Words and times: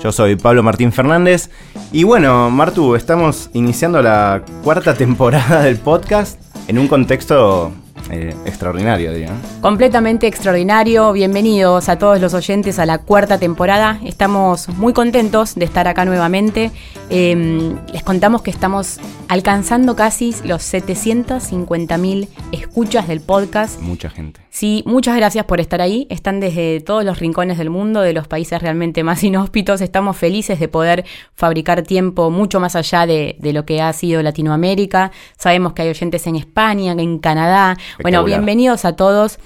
Yo 0.00 0.12
soy 0.12 0.36
Pablo 0.36 0.62
Martín 0.62 0.92
Fernández. 0.92 1.50
Y 1.90 2.04
bueno, 2.04 2.50
Martu, 2.50 2.94
estamos 2.94 3.50
iniciando 3.52 4.00
la 4.00 4.42
cuarta 4.62 4.94
temporada 4.94 5.62
del 5.62 5.76
podcast 5.76 6.40
en 6.68 6.78
un 6.78 6.86
contexto 6.86 7.72
eh, 8.10 8.34
extraordinario, 8.46 9.12
diría. 9.12 9.32
Completamente 9.60 10.28
extraordinario. 10.28 11.12
Bienvenidos 11.12 11.88
a 11.88 11.98
todos 11.98 12.20
los 12.20 12.32
oyentes 12.32 12.78
a 12.78 12.86
la 12.86 12.98
cuarta 12.98 13.38
temporada. 13.38 13.98
Estamos 14.04 14.68
muy 14.68 14.92
contentos 14.92 15.56
de 15.56 15.64
estar 15.64 15.88
acá 15.88 16.04
nuevamente. 16.04 16.70
Em, 17.10 17.78
les 17.92 18.02
contamos 18.02 18.42
que 18.42 18.50
estamos 18.50 19.00
alcanzando 19.28 19.96
casi 19.96 20.34
los 20.44 20.62
750.000 20.62 22.28
escuchas 22.52 23.08
del 23.08 23.20
podcast. 23.20 23.80
Mucha 23.80 24.10
gente. 24.10 24.40
Sí, 24.50 24.82
muchas 24.86 25.16
gracias 25.16 25.46
por 25.46 25.60
estar 25.60 25.80
ahí. 25.80 26.06
Están 26.10 26.40
desde 26.40 26.80
todos 26.80 27.04
los 27.04 27.18
rincones 27.18 27.56
del 27.56 27.70
mundo, 27.70 28.02
de 28.02 28.12
los 28.12 28.28
países 28.28 28.60
realmente 28.60 29.04
más 29.04 29.24
inhóspitos. 29.24 29.80
Estamos 29.80 30.16
felices 30.16 30.60
de 30.60 30.68
poder 30.68 31.04
fabricar 31.34 31.82
tiempo 31.82 32.30
mucho 32.30 32.60
más 32.60 32.76
allá 32.76 33.06
de, 33.06 33.36
de 33.38 33.52
lo 33.52 33.64
que 33.64 33.80
ha 33.80 33.92
sido 33.94 34.22
Latinoamérica. 34.22 35.10
Sabemos 35.38 35.72
que 35.72 35.82
hay 35.82 35.88
oyentes 35.88 36.26
en 36.26 36.36
España, 36.36 36.92
en 36.92 37.18
Canadá. 37.18 37.78
Bueno, 38.02 38.22
bienvenidos 38.24 38.84
a 38.84 38.96
todos. 38.96 39.38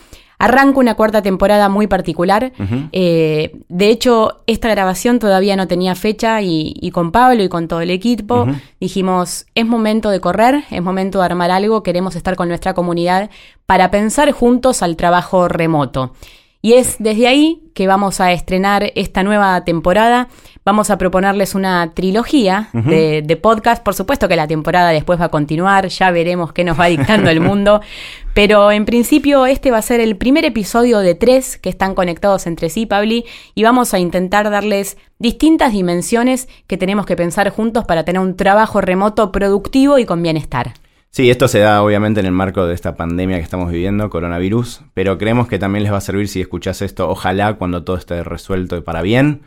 Arranco 0.42 0.80
una 0.80 0.96
cuarta 0.96 1.22
temporada 1.22 1.68
muy 1.68 1.86
particular. 1.86 2.52
Eh, 2.90 3.60
de 3.68 3.90
hecho, 3.90 4.42
esta 4.48 4.68
grabación 4.68 5.20
todavía 5.20 5.54
no 5.54 5.68
tenía 5.68 5.94
fecha 5.94 6.42
y, 6.42 6.90
con 6.92 7.12
Pablo 7.12 7.44
y 7.44 7.48
con 7.48 7.68
todo 7.68 7.80
el 7.80 7.90
equipo 7.90 8.48
dijimos, 8.80 9.46
es 9.54 9.64
momento 9.64 10.10
de 10.10 10.18
correr, 10.18 10.64
es 10.72 10.82
momento 10.82 11.20
de 11.20 11.26
armar 11.26 11.52
algo, 11.52 11.84
queremos 11.84 12.16
estar 12.16 12.34
con 12.34 12.48
nuestra 12.48 12.74
comunidad 12.74 13.30
para 13.66 13.92
pensar 13.92 14.32
juntos 14.32 14.82
al 14.82 14.96
trabajo 14.96 15.46
remoto. 15.46 16.12
Y 16.60 16.72
es 16.72 16.96
desde 16.98 17.28
ahí 17.28 17.62
que 17.72 17.86
vamos 17.86 18.20
a 18.20 18.32
estrenar 18.32 18.90
esta 18.96 19.22
nueva 19.22 19.62
temporada. 19.62 20.26
Vamos 20.64 20.90
a 20.90 20.98
proponerles 20.98 21.56
una 21.56 21.92
trilogía 21.92 22.68
de, 22.72 23.38
podcast. 23.42 23.82
Por 23.82 23.94
supuesto 23.94 24.28
que 24.28 24.36
la 24.36 24.46
temporada 24.46 24.90
después 24.90 25.20
va 25.20 25.24
a 25.24 25.28
continuar, 25.28 25.88
ya 25.88 26.12
veremos 26.12 26.52
qué 26.52 26.62
nos 26.62 26.78
va 26.78 26.86
dictando 26.86 27.30
el 27.30 27.40
mundo. 27.40 27.80
Pero 28.34 28.70
en 28.70 28.84
principio 28.84 29.44
este 29.46 29.72
va 29.72 29.78
a 29.78 29.82
ser 29.82 29.98
el 29.98 30.16
primer 30.16 30.44
episodio 30.44 31.00
de 31.00 31.16
tres 31.16 31.58
que 31.58 31.68
están 31.68 31.96
conectados 31.96 32.46
entre 32.46 32.70
sí, 32.70 32.86
Pabli, 32.86 33.24
y 33.56 33.64
vamos 33.64 33.92
a 33.92 33.98
intentar 33.98 34.50
darles 34.50 34.96
distintas 35.18 35.72
dimensiones 35.72 36.48
que 36.68 36.76
tenemos 36.78 37.06
que 37.06 37.16
pensar 37.16 37.50
juntos 37.50 37.84
para 37.84 38.04
tener 38.04 38.22
un 38.22 38.36
trabajo 38.36 38.80
remoto 38.80 39.32
productivo 39.32 39.98
y 39.98 40.06
con 40.06 40.22
bienestar. 40.22 40.74
Sí, 41.10 41.28
esto 41.28 41.48
se 41.48 41.58
da 41.58 41.82
obviamente 41.82 42.20
en 42.20 42.26
el 42.26 42.32
marco 42.32 42.66
de 42.66 42.74
esta 42.74 42.94
pandemia 42.94 43.36
que 43.36 43.42
estamos 43.42 43.70
viviendo, 43.70 44.08
coronavirus, 44.08 44.82
pero 44.94 45.18
creemos 45.18 45.48
que 45.48 45.58
también 45.58 45.82
les 45.82 45.92
va 45.92 45.98
a 45.98 46.00
servir 46.00 46.28
si 46.28 46.40
escuchas 46.40 46.82
esto, 46.82 47.10
ojalá 47.10 47.54
cuando 47.54 47.82
todo 47.82 47.96
esté 47.96 48.22
resuelto 48.22 48.76
y 48.76 48.80
para 48.80 49.02
bien. 49.02 49.42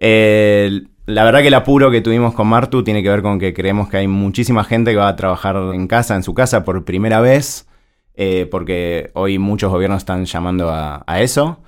La 0.00 1.24
verdad 1.24 1.40
que 1.40 1.48
el 1.48 1.54
apuro 1.54 1.90
que 1.90 2.00
tuvimos 2.00 2.34
con 2.34 2.48
Martu 2.48 2.82
tiene 2.82 3.02
que 3.02 3.10
ver 3.10 3.22
con 3.22 3.38
que 3.38 3.52
creemos 3.52 3.88
que 3.88 3.98
hay 3.98 4.08
muchísima 4.08 4.64
gente 4.64 4.92
que 4.92 4.96
va 4.96 5.08
a 5.08 5.16
trabajar 5.16 5.56
en 5.74 5.86
casa, 5.86 6.16
en 6.16 6.22
su 6.22 6.34
casa 6.34 6.64
por 6.64 6.84
primera 6.84 7.20
vez, 7.20 7.68
eh, 8.14 8.46
porque 8.50 9.10
hoy 9.14 9.38
muchos 9.38 9.70
gobiernos 9.70 9.98
están 9.98 10.24
llamando 10.24 10.70
a 10.70 11.20
eso. 11.20 11.58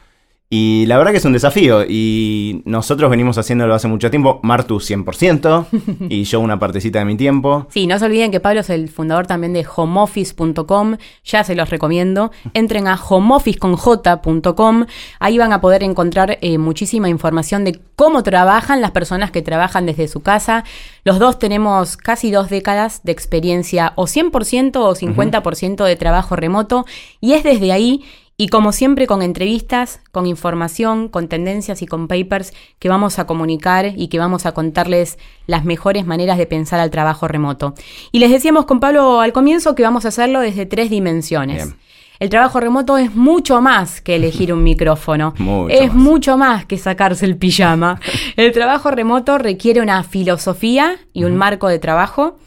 Y 0.55 0.85
la 0.85 0.99
verdad 0.99 1.13
que 1.13 1.17
es 1.17 1.25
un 1.25 1.33
desafío. 1.33 1.83
Y 1.89 2.61
nosotros 2.67 3.09
venimos 3.09 3.39
haciéndolo 3.39 3.73
hace 3.73 3.89
mucho 3.89 4.11
tiempo. 4.11 4.39
Martu 4.43 4.81
100% 4.81 5.67
y 6.11 6.25
yo 6.25 6.41
una 6.41 6.59
partecita 6.59 6.99
de 6.99 7.07
mi 7.07 7.17
tiempo. 7.17 7.67
Sí, 7.71 7.87
no 7.87 7.99
se 7.99 8.05
olviden 8.05 8.31
que 8.31 8.39
Pablo 8.39 8.61
es 8.61 8.69
el 8.69 8.91
fundador 8.91 9.27
también 9.27 9.55
de 9.55 9.67
homeoffice.com. 9.75 10.99
Ya 11.25 11.43
se 11.43 11.55
los 11.55 11.71
recomiendo. 11.71 12.33
Entren 12.53 12.87
a 12.87 12.97
homeofficeconj.com. 12.97 14.85
Ahí 15.21 15.39
van 15.39 15.55
a 15.55 15.63
poder 15.63 15.83
encontrar 15.85 16.37
eh, 16.43 16.59
muchísima 16.59 17.09
información 17.09 17.65
de 17.65 17.81
cómo 17.97 18.23
trabajan 18.23 18.83
las 18.83 18.91
personas 18.91 19.31
que 19.31 19.41
trabajan 19.41 19.87
desde 19.87 20.07
su 20.07 20.21
casa. 20.21 20.65
Los 21.03 21.19
dos 21.19 21.39
tenemos 21.39 21.97
casi 21.97 22.31
dos 22.31 22.51
décadas 22.51 23.03
de 23.05 23.13
experiencia 23.13 23.95
o 23.97 24.05
100% 24.05 24.77
o 24.77 24.95
50% 24.95 25.83
de 25.83 25.97
trabajo 25.97 26.37
remoto. 26.37 26.85
Y 27.23 27.33
es 27.33 27.43
desde 27.43 27.73
ahí 27.73 28.05
y 28.37 28.49
como 28.49 28.73
siempre 28.73 29.07
con 29.07 29.23
entrevistas, 29.23 30.01
con 30.11 30.27
información, 30.27 31.09
con 31.09 31.29
tendencias 31.29 31.83
y 31.83 31.87
con 31.87 32.09
papers 32.09 32.53
que 32.79 32.89
vamos 32.89 33.19
a 33.19 33.27
comunicar 33.27 33.93
y 33.97 34.09
que 34.09 34.19
vamos 34.19 34.47
a 34.47 34.53
contarles 34.53 35.19
las 35.47 35.65
mejores 35.65 36.07
maneras 36.07 36.39
de 36.39 36.47
pensar 36.47 36.81
al 36.81 36.91
trabajo 36.91 37.29
remoto. 37.29 37.75
Y 38.11 38.19
les 38.19 38.31
decíamos 38.31 38.65
con 38.65 38.81
Pablo 38.81 39.21
al 39.21 39.33
comienzo 39.33 39.75
que 39.75 39.83
vamos 39.83 40.05
a 40.05 40.09
hacerlo 40.09 40.41
desde 40.41 40.67
tres 40.67 40.91
dimensiones. 40.91 41.75
El 42.19 42.29
trabajo 42.31 42.61
remoto 42.61 42.99
es 42.99 43.15
mucho 43.15 43.61
más 43.61 44.01
que 44.01 44.15
elegir 44.15 44.53
un 44.53 44.63
micrófono. 44.65 45.35
es 45.69 45.93
mucho 45.93 46.37
más 46.37 46.65
que 46.65 46.79
sacarse 46.79 47.27
el 47.27 47.37
pijama. 47.37 48.01
El 48.37 48.53
trabajo 48.53 48.91
remoto 48.91 49.39
requiere 49.39 49.81
una 49.81 50.03
filosofía 50.05 50.97
y 51.13 51.25
un 51.25 51.37
marco 51.37 51.69
de 51.69 51.79
trabajo 51.81 52.39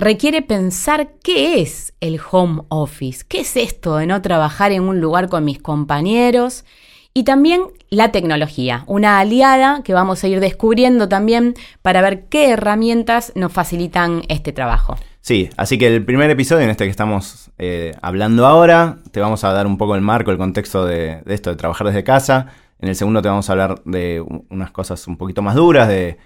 requiere 0.00 0.42
pensar 0.42 1.10
qué 1.22 1.60
es 1.60 1.92
el 2.00 2.18
home 2.30 2.62
office, 2.68 3.24
qué 3.28 3.40
es 3.40 3.56
esto 3.56 3.96
de 3.96 4.06
no 4.06 4.22
trabajar 4.22 4.72
en 4.72 4.82
un 4.82 5.00
lugar 5.00 5.28
con 5.28 5.44
mis 5.44 5.60
compañeros 5.60 6.64
y 7.12 7.24
también 7.24 7.62
la 7.90 8.10
tecnología, 8.10 8.84
una 8.86 9.18
aliada 9.18 9.82
que 9.84 9.92
vamos 9.92 10.24
a 10.24 10.28
ir 10.28 10.40
descubriendo 10.40 11.08
también 11.08 11.54
para 11.82 12.00
ver 12.00 12.24
qué 12.28 12.50
herramientas 12.50 13.32
nos 13.34 13.52
facilitan 13.52 14.22
este 14.28 14.52
trabajo. 14.52 14.96
Sí, 15.20 15.50
así 15.58 15.76
que 15.76 15.88
el 15.88 16.04
primer 16.04 16.30
episodio 16.30 16.64
en 16.64 16.70
este 16.70 16.84
que 16.84 16.90
estamos 16.90 17.50
eh, 17.58 17.94
hablando 18.00 18.46
ahora, 18.46 18.98
te 19.10 19.20
vamos 19.20 19.44
a 19.44 19.52
dar 19.52 19.66
un 19.66 19.76
poco 19.76 19.96
el 19.96 20.00
marco, 20.00 20.30
el 20.30 20.38
contexto 20.38 20.86
de, 20.86 21.20
de 21.26 21.34
esto 21.34 21.50
de 21.50 21.56
trabajar 21.56 21.86
desde 21.86 22.04
casa. 22.04 22.46
En 22.80 22.88
el 22.88 22.94
segundo 22.94 23.20
te 23.20 23.28
vamos 23.28 23.50
a 23.50 23.52
hablar 23.52 23.82
de 23.84 24.24
unas 24.48 24.70
cosas 24.70 25.06
un 25.06 25.18
poquito 25.18 25.42
más 25.42 25.56
duras, 25.56 25.88
de 25.88 26.16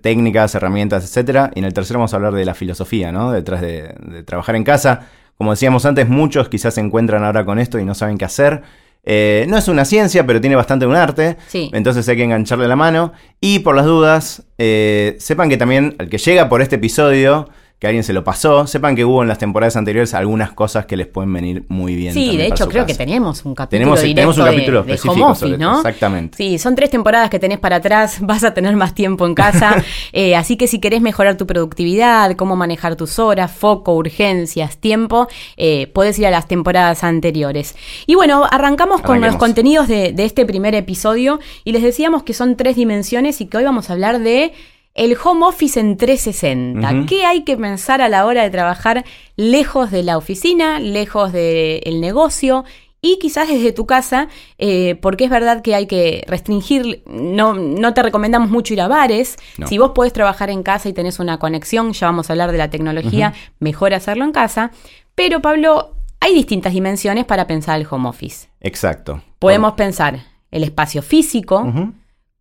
técnicas, 0.00 0.54
herramientas, 0.54 1.04
etcétera. 1.04 1.50
Y 1.54 1.60
en 1.60 1.64
el 1.64 1.72
tercero 1.72 1.98
vamos 1.98 2.12
a 2.12 2.16
hablar 2.16 2.34
de 2.34 2.44
la 2.44 2.54
filosofía, 2.54 3.12
¿no? 3.12 3.32
Detrás 3.32 3.60
de, 3.60 4.22
trabajar 4.24 4.56
en 4.56 4.64
casa. 4.64 5.08
Como 5.36 5.50
decíamos 5.52 5.86
antes, 5.86 6.08
muchos 6.08 6.48
quizás 6.48 6.74
se 6.74 6.80
encuentran 6.80 7.24
ahora 7.24 7.44
con 7.44 7.58
esto 7.58 7.78
y 7.78 7.84
no 7.84 7.94
saben 7.94 8.18
qué 8.18 8.24
hacer. 8.24 8.62
Eh, 9.02 9.46
no 9.48 9.56
es 9.56 9.68
una 9.68 9.84
ciencia, 9.84 10.26
pero 10.26 10.40
tiene 10.40 10.56
bastante 10.56 10.86
un 10.86 10.94
arte. 10.94 11.36
Sí. 11.48 11.70
Entonces 11.72 12.08
hay 12.08 12.16
que 12.16 12.24
engancharle 12.24 12.68
la 12.68 12.76
mano. 12.76 13.12
Y 13.40 13.60
por 13.60 13.74
las 13.74 13.86
dudas, 13.86 14.42
eh, 14.58 15.16
sepan 15.18 15.48
que 15.48 15.56
también 15.56 15.96
el 15.98 16.08
que 16.08 16.18
llega 16.18 16.48
por 16.48 16.62
este 16.62 16.76
episodio 16.76 17.48
que 17.80 17.86
alguien 17.86 18.04
se 18.04 18.12
lo 18.12 18.22
pasó. 18.22 18.66
Sepan 18.66 18.94
que 18.94 19.06
hubo 19.06 19.22
en 19.22 19.28
las 19.28 19.38
temporadas 19.38 19.74
anteriores 19.74 20.12
algunas 20.12 20.52
cosas 20.52 20.84
que 20.84 20.98
les 20.98 21.06
pueden 21.06 21.32
venir 21.32 21.64
muy 21.68 21.96
bien. 21.96 22.12
Sí, 22.12 22.36
de 22.36 22.46
hecho 22.46 22.68
creo 22.68 22.84
que 22.84 22.94
teníamos 22.94 23.42
un 23.46 23.54
capítulo 23.54 23.96
tenemos, 23.96 24.00
tenemos 24.02 24.38
un 24.38 24.44
capítulo 24.44 24.82
de, 24.82 25.00
home 25.02 25.22
office, 25.24 25.56
¿no? 25.56 25.78
Exactamente. 25.78 26.36
Sí, 26.36 26.58
son 26.58 26.74
tres 26.74 26.90
temporadas 26.90 27.30
que 27.30 27.38
tenés 27.38 27.58
para 27.58 27.76
atrás, 27.76 28.18
vas 28.20 28.44
a 28.44 28.52
tener 28.52 28.76
más 28.76 28.94
tiempo 28.94 29.26
en 29.26 29.34
casa. 29.34 29.82
Eh, 30.12 30.34
así 30.34 30.56
que 30.56 30.66
si 30.66 30.80
querés 30.80 31.00
mejorar 31.02 31.36
tu 31.36 31.46
productividad, 31.46 32.34
cómo 32.34 32.56
manejar 32.56 32.96
tus 32.96 33.18
horas, 33.18 33.52
foco, 33.52 33.94
urgencias, 33.94 34.76
tiempo, 34.76 35.28
eh, 35.56 35.86
puedes 35.94 36.18
ir 36.18 36.26
a 36.26 36.30
las 36.30 36.48
temporadas 36.48 37.04
anteriores. 37.04 37.76
Y 38.06 38.16
bueno, 38.16 38.44
arrancamos 38.50 39.02
con 39.02 39.20
los 39.20 39.36
contenidos 39.36 39.88
de 39.88 40.14
este 40.18 40.44
primer 40.46 40.74
episodio 40.74 41.38
y 41.64 41.72
les 41.72 41.82
decíamos 41.82 42.24
que 42.24 42.34
son 42.34 42.56
tres 42.56 42.76
dimensiones 42.76 43.40
y 43.40 43.46
que 43.46 43.58
hoy 43.58 43.64
vamos 43.64 43.88
a 43.88 43.92
hablar 43.92 44.18
de 44.18 44.52
el 44.94 45.16
home 45.22 45.46
office 45.46 45.78
en 45.78 45.96
360. 45.96 47.06
¿Qué 47.06 47.24
hay 47.24 47.44
que 47.44 47.56
pensar 47.56 48.02
a 48.02 48.08
la 48.08 48.26
hora 48.26 48.42
de 48.42 48.50
trabajar 48.50 49.04
lejos 49.36 49.90
de 49.90 50.02
la 50.02 50.16
oficina, 50.16 50.78
lejos 50.80 51.32
del 51.32 52.00
negocio 52.00 52.64
y 53.02 53.18
quizás 53.18 53.48
desde 53.48 53.72
tu 53.72 53.86
casa, 53.86 54.28
eh, 54.58 54.96
porque 54.96 55.24
es 55.24 55.30
verdad 55.30 55.62
que 55.62 55.74
hay 55.74 55.86
que 55.86 56.22
restringir, 56.26 57.02
no, 57.06 57.54
no 57.54 57.94
te 57.94 58.02
recomendamos 58.02 58.50
mucho 58.50 58.74
ir 58.74 58.80
a 58.82 58.88
bares. 58.88 59.36
Si 59.66 59.78
vos 59.78 59.92
podés 59.94 60.12
trabajar 60.12 60.50
en 60.50 60.62
casa 60.62 60.88
y 60.88 60.92
tenés 60.92 61.18
una 61.18 61.38
conexión, 61.38 61.92
ya 61.92 62.06
vamos 62.06 62.28
a 62.28 62.34
hablar 62.34 62.52
de 62.52 62.58
la 62.58 62.68
tecnología, 62.68 63.32
mejor 63.58 63.94
hacerlo 63.94 64.24
en 64.24 64.32
casa. 64.32 64.70
Pero 65.14 65.40
Pablo, 65.40 65.94
hay 66.20 66.34
distintas 66.34 66.74
dimensiones 66.74 67.24
para 67.24 67.46
pensar 67.46 67.80
el 67.80 67.86
home 67.90 68.08
office. 68.08 68.48
Exacto. 68.60 69.22
Podemos 69.38 69.72
pensar 69.72 70.20
el 70.50 70.64
espacio 70.64 71.00
físico, 71.00 71.72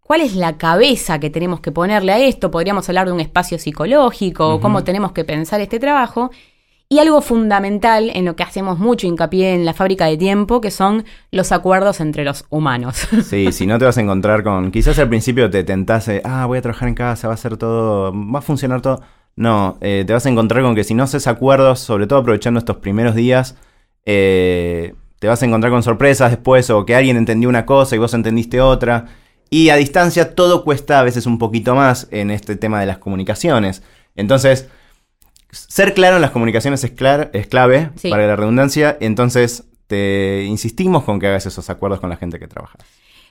¿Cuál 0.10 0.22
es 0.22 0.36
la 0.36 0.58
cabeza 0.58 1.20
que 1.20 1.30
tenemos 1.30 1.60
que 1.60 1.72
ponerle 1.72 2.12
a 2.12 2.18
esto? 2.18 2.50
Podríamos 2.50 2.90
hablar 2.90 3.06
de 3.06 3.14
un 3.14 3.20
espacio 3.20 3.60
psicológico, 3.60 4.60
cómo 4.60 4.84
tenemos 4.84 5.12
que 5.12 5.24
pensar 5.24 5.62
este 5.62 5.80
trabajo. 5.80 6.32
y 6.90 6.98
algo 6.98 7.22
fundamental 7.22 8.10
en 8.16 8.26
lo 8.26 8.36
que 8.36 8.42
hacemos 8.42 8.80
mucho 8.80 9.06
hincapié 9.06 9.54
en 9.54 9.66
la 9.66 9.76
fábrica 9.76 10.08
de 10.08 10.18
tiempo, 10.18 10.62
que 10.62 10.72
son 10.72 11.06
los 11.32 11.52
acuerdos 11.52 12.02
entre 12.02 12.24
los 12.24 12.46
humanos. 12.50 13.08
Sí, 13.24 13.52
si 13.52 13.68
no 13.68 13.78
te 13.78 13.86
vas 13.86 14.00
a 14.00 14.02
encontrar 14.02 14.42
con, 14.42 14.72
quizás 14.72 14.98
al 14.98 15.10
principio 15.10 15.48
te 15.52 15.64
tentase, 15.64 16.24
ah, 16.26 16.48
voy 16.48 16.58
a 16.58 16.64
trabajar 16.64 16.90
en 16.90 16.96
casa, 16.96 17.28
va 17.28 17.36
a 17.36 17.38
ser 17.38 17.58
todo, 17.58 18.12
va 18.12 18.40
a 18.40 18.42
funcionar 18.42 18.82
todo. 18.82 19.04
No, 19.36 19.78
eh, 19.80 20.06
te 20.08 20.14
vas 20.14 20.26
a 20.26 20.30
encontrar 20.30 20.64
con 20.64 20.74
que 20.74 20.84
si 20.84 20.96
no 20.96 21.04
haces 21.04 21.28
acuerdos, 21.28 21.82
sobre 21.82 22.08
todo 22.08 22.18
aprovechando 22.18 22.58
estos 22.58 22.78
primeros 22.78 23.14
días, 23.14 23.58
eh, 24.08 24.96
te 25.20 25.28
vas 25.28 25.44
a 25.44 25.46
encontrar 25.46 25.72
con 25.72 25.84
sorpresas 25.84 26.32
después 26.32 26.68
o 26.72 26.84
que 26.84 26.96
alguien 26.96 27.16
entendió 27.16 27.48
una 27.48 27.68
cosa 27.68 27.96
y 27.96 28.00
vos 28.00 28.16
entendiste 28.16 28.60
otra. 28.60 29.06
Y 29.50 29.70
a 29.70 29.76
distancia 29.76 30.36
todo 30.36 30.64
cuesta 30.64 31.00
a 31.00 31.04
veces 31.04 31.26
un 31.26 31.40
poquito 31.40 31.76
más 31.76 32.08
en 32.12 32.32
este 32.32 32.56
tema 32.56 32.80
de 32.80 32.86
las 32.86 33.00
comunicaciones. 33.00 33.82
Entonces, 34.16 34.68
ser 35.52 35.94
claro 35.94 36.18
en 36.18 36.22
las 36.22 36.32
comunicaciones 36.32 36.84
es, 36.84 36.92
es 37.34 37.48
clave 37.48 37.92
para 38.10 38.28
la 38.28 38.36
redundancia. 38.36 38.98
Entonces, 39.00 39.66
te 39.88 40.44
insistimos 40.46 41.04
con 41.04 41.20
que 41.20 41.28
hagas 41.28 41.46
esos 41.48 41.70
acuerdos 41.70 42.00
con 42.00 42.10
la 42.10 42.18
gente 42.18 42.38
que 42.40 42.48
trabaja. 42.48 42.78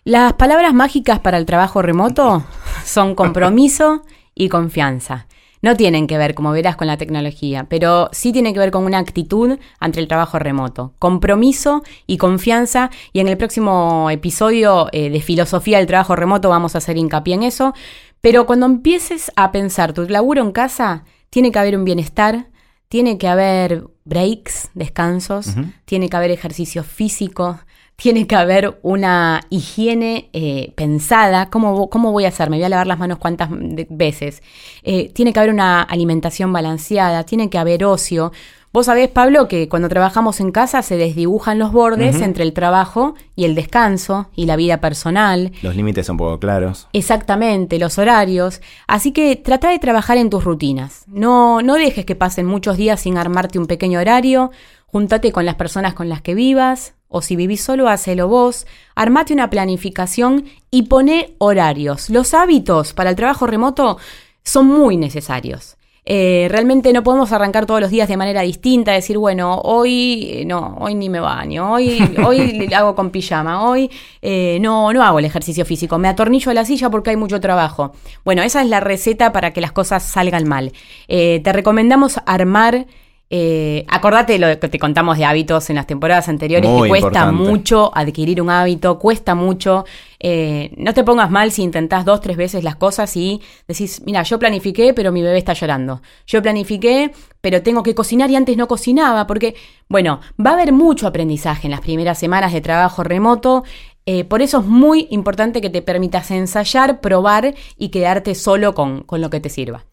Las 0.05 0.33
palabras 0.35 0.75
mágicas 0.75 1.21
para 1.21 1.39
el 1.39 1.47
trabajo 1.47 1.83
remoto 1.83 2.45
son 2.85 3.15
compromiso 3.15 4.03
y 4.35 4.49
confianza. 4.49 5.27
No 5.61 5.77
tienen 5.77 6.07
que 6.07 6.19
ver, 6.19 6.35
como 6.35 6.53
verás, 6.53 6.77
con 6.77 6.87
la 6.87 6.97
tecnología, 6.97 7.67
pero 7.69 8.09
sí 8.13 8.33
tienen 8.33 8.55
que 8.55 8.61
ver 8.61 8.71
con 8.71 8.85
una 8.85 8.99
actitud 8.99 9.59
ante 9.81 10.01
el 10.01 10.09
trabajo 10.09 10.39
remoto, 10.39 10.95
compromiso 10.99 11.83
y 12.07 12.17
confianza. 12.17 12.91
Y 13.13 13.21
en 13.21 13.29
el 13.29 13.37
próximo 13.37 14.11
episodio 14.11 14.89
eh, 14.93 15.11
de 15.11 15.21
Filosofía 15.21 15.79
del 15.79 15.87
Trabajo 15.87 16.17
Remoto 16.17 16.49
vamos 16.49 16.75
a 16.75 16.79
hacer 16.79 16.97
hincapié 16.97 17.35
en 17.35 17.43
eso. 17.43 17.75
Pero 18.21 18.47
cuando 18.47 18.67
empieces 18.67 19.33
a 19.37 19.53
pensar 19.53 19.93
tu 19.93 20.09
laburo 20.09 20.43
en 20.43 20.53
casa, 20.53 21.05
tiene 21.31 21.53
que 21.53 21.59
haber 21.59 21.77
un 21.77 21.85
bienestar, 21.85 22.49
tiene 22.89 23.19
que 23.19 23.29
haber 23.29 23.85
breaks, 24.05 24.71
descansos, 24.75 25.55
tiene 25.85 26.09
que 26.09 26.17
haber 26.17 26.31
ejercicio 26.31 26.83
físico, 26.83 27.61
tiene 28.01 28.29
que 28.29 28.37
haber 28.37 28.79
una 28.83 29.41
higiene 29.51 30.31
eh, 30.33 30.73
pensada. 30.77 31.51
¿Cómo, 31.51 31.91
¿Cómo, 31.91 32.13
voy 32.13 32.27
a 32.27 32.29
hacer? 32.29 32.49
Me 32.49 32.57
voy 32.57 32.65
a 32.65 32.69
lavar 32.69 32.87
las 32.87 33.01
manos 33.01 33.19
cuántas 33.19 33.49
veces. 33.51 34.41
Eh, 34.85 35.11
tiene 35.13 35.33
que 35.33 35.41
haber 35.41 35.53
una 35.53 35.83
alimentación 35.83 36.53
balanceada, 36.53 37.25
tiene 37.25 37.51
que 37.51 37.59
haber 37.59 37.85
ocio. 37.85 38.31
Vos 38.73 38.87
sabés, 38.87 39.09
Pablo, 39.09 39.49
que 39.49 39.69
cuando 39.69 39.89
trabajamos 39.89 40.39
en 40.39 40.53
casa 40.53 40.83
se 40.83 40.97
desdibujan 40.97 41.59
los 41.59 41.73
bordes 41.73 42.21
entre 42.21 42.45
el 42.45 42.53
trabajo 42.53 43.17
y 43.35 43.47
el 43.47 43.57
descanso 43.57 44.29
y 44.37 44.47
la 44.47 44.55
vida 44.55 44.81
personal. 44.81 45.51
Los 45.63 45.75
límites 45.75 46.07
son 46.07 46.19
poco 46.19 46.39
claros. 46.39 46.87
Exactamente, 46.93 47.81
los 47.81 47.99
horarios. 47.99 48.61
Así 48.87 49.11
que 49.11 49.35
trata 49.35 49.71
de 49.71 49.81
trabajar 49.81 50.19
en 50.19 50.31
tus 50.31 50.45
rutinas. 50.45 51.03
No, 51.09 51.63
no 51.63 51.75
dejes 51.75 52.05
que 52.05 52.15
pasen 52.15 52.47
muchos 52.47 52.77
días 52.77 53.01
sin 53.01 53.19
armarte 53.19 53.59
un 53.59 53.67
pequeño 53.67 53.99
horario. 53.99 54.53
Júntate 54.91 55.33
con 55.33 55.45
las 55.45 55.57
personas 55.57 55.93
con 55.93 56.09
las 56.09 56.23
que 56.23 56.35
vivas, 56.35 56.95
o 57.09 57.23
si 57.23 57.37
vivís 57.37 57.63
solo, 57.63 57.89
hacelo 57.89 58.29
vos. 58.29 58.67
Armate 58.95 59.35
una 59.35 59.51
planificación 59.51 60.45
y 60.71 60.85
pone 60.85 61.35
horarios. 61.39 62.11
Los 62.11 62.33
hábitos 62.35 62.95
para 62.95 63.11
el 63.11 63.17
trabajo 63.17 63.47
remoto 63.47 63.99
son 64.43 64.67
muy 64.67 64.97
necesarios. 64.97 65.77
Eh, 66.11 66.49
realmente 66.51 66.91
no 66.95 67.03
podemos 67.03 67.33
arrancar 67.33 67.67
todos 67.67 67.83
los 67.83 67.91
días 67.91 68.09
de 68.09 68.17
manera 68.17 68.41
distinta, 68.41 68.93
decir, 68.93 69.19
bueno, 69.19 69.61
hoy 69.63 70.31
eh, 70.33 70.45
no, 70.47 70.79
hoy 70.81 70.95
ni 70.95 71.11
me 71.11 71.21
baño, 71.21 71.71
hoy, 71.71 71.99
hoy 72.27 72.67
hago 72.75 72.95
con 72.95 73.11
pijama, 73.11 73.69
hoy 73.69 73.91
eh, 74.23 74.57
no, 74.63 74.91
no 74.95 75.05
hago 75.05 75.19
el 75.19 75.27
ejercicio 75.27 75.67
físico, 75.67 75.99
me 75.99 76.09
atornillo 76.09 76.51
a 76.51 76.55
la 76.55 76.65
silla 76.65 76.89
porque 76.89 77.11
hay 77.11 77.17
mucho 77.17 77.43
trabajo. 77.43 77.93
Bueno, 78.25 78.43
esa 78.43 78.63
es 78.63 78.69
la 78.69 78.81
receta 78.81 79.33
para 79.33 79.53
que 79.53 79.61
las 79.61 79.73
cosas 79.73 80.03
salgan 80.03 80.49
mal. 80.49 80.73
te 81.07 81.53
recomendamos 81.53 82.19
armar 82.25 82.87
eh, 83.31 83.85
acordate 83.89 84.39
lo 84.39 84.59
que 84.59 84.69
te 84.69 84.79
contamos 84.79 85.19
de 85.19 85.27
hábitos 85.27 85.69
en 85.69 85.77
las 85.77 85.87
temporadas 85.87 86.29
anteriores, 86.29 86.71
que 86.71 86.89
cuesta 86.89 87.31
mucho 87.31 87.91
adquirir 87.95 88.41
un 88.41 88.49
hábito, 88.49 88.99
cuesta 88.99 89.35
mucho. 89.35 89.85
Eh, 90.19 90.73
no 90.79 90.95
te 90.95 91.05
pongas 91.05 91.31
mal 91.31 91.53
si 91.53 91.63
intentás 91.63 92.07
dos, 92.07 92.23
tres 92.23 92.39
veces 92.39 92.65
las 92.65 92.77
cosas 92.77 93.15
y 93.17 93.43
decís, 93.67 94.03
mira, 94.07 94.23
yo 94.23 94.39
planifiqué, 94.39 94.95
pero 94.95 95.13
mi 95.13 95.23
bebé 95.23 95.39
está 95.39 95.53
llorando. 95.53 96.01
Yo 96.27 96.41
planifiqué, 96.41 97.13
pero 97.43 97.63
tengo 97.63 97.83
que 97.83 97.95
cocinar 97.95 98.31
y 98.31 98.37
antes 98.37 98.57
no 98.57 98.67
cocinaba, 98.67 99.27
porque, 99.27 99.55
bueno, 99.89 100.21
va 100.45 100.51
a 100.51 100.55
haber 100.55 100.73
mucho 100.73 101.07
aprendizaje 101.07 101.67
en 101.67 101.73
las 101.73 101.83
primeras 101.83 102.19
semanas 102.19 102.53
de 102.55 102.63
trabajo 102.63 103.05
remoto. 103.05 103.63
Eh, 104.07 104.25
por 104.25 104.41
eso 104.41 104.61
es 104.61 104.65
muy 104.65 105.07
importante 105.11 105.61
que 105.61 105.69
te 105.69 105.83
permitas 105.83 106.31
ensayar, 106.31 107.03
probar 107.03 107.55
y 107.77 107.91
quedarte 107.91 108.35
solo 108.35 108.75
con, 108.75 109.03
con 109.03 109.21
lo 109.21 109.29
que 109.29 109.41
te 109.41 109.51
sirva. 109.51 109.85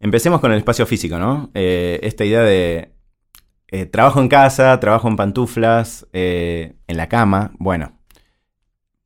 Empecemos 0.00 0.40
con 0.40 0.52
el 0.52 0.58
espacio 0.58 0.86
físico, 0.86 1.18
¿no? 1.18 1.50
Eh, 1.54 1.98
esta 2.02 2.24
idea 2.24 2.42
de 2.42 2.92
eh, 3.68 3.86
trabajo 3.86 4.20
en 4.20 4.28
casa, 4.28 4.78
trabajo 4.78 5.08
en 5.08 5.16
pantuflas, 5.16 6.06
eh, 6.12 6.74
en 6.86 6.96
la 6.96 7.08
cama. 7.08 7.52
Bueno, 7.58 7.92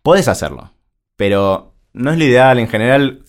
podés 0.02 0.28
hacerlo, 0.28 0.72
pero 1.16 1.74
no 1.94 2.10
es 2.12 2.18
lo 2.18 2.24
ideal. 2.24 2.58
En 2.58 2.68
general, 2.68 3.24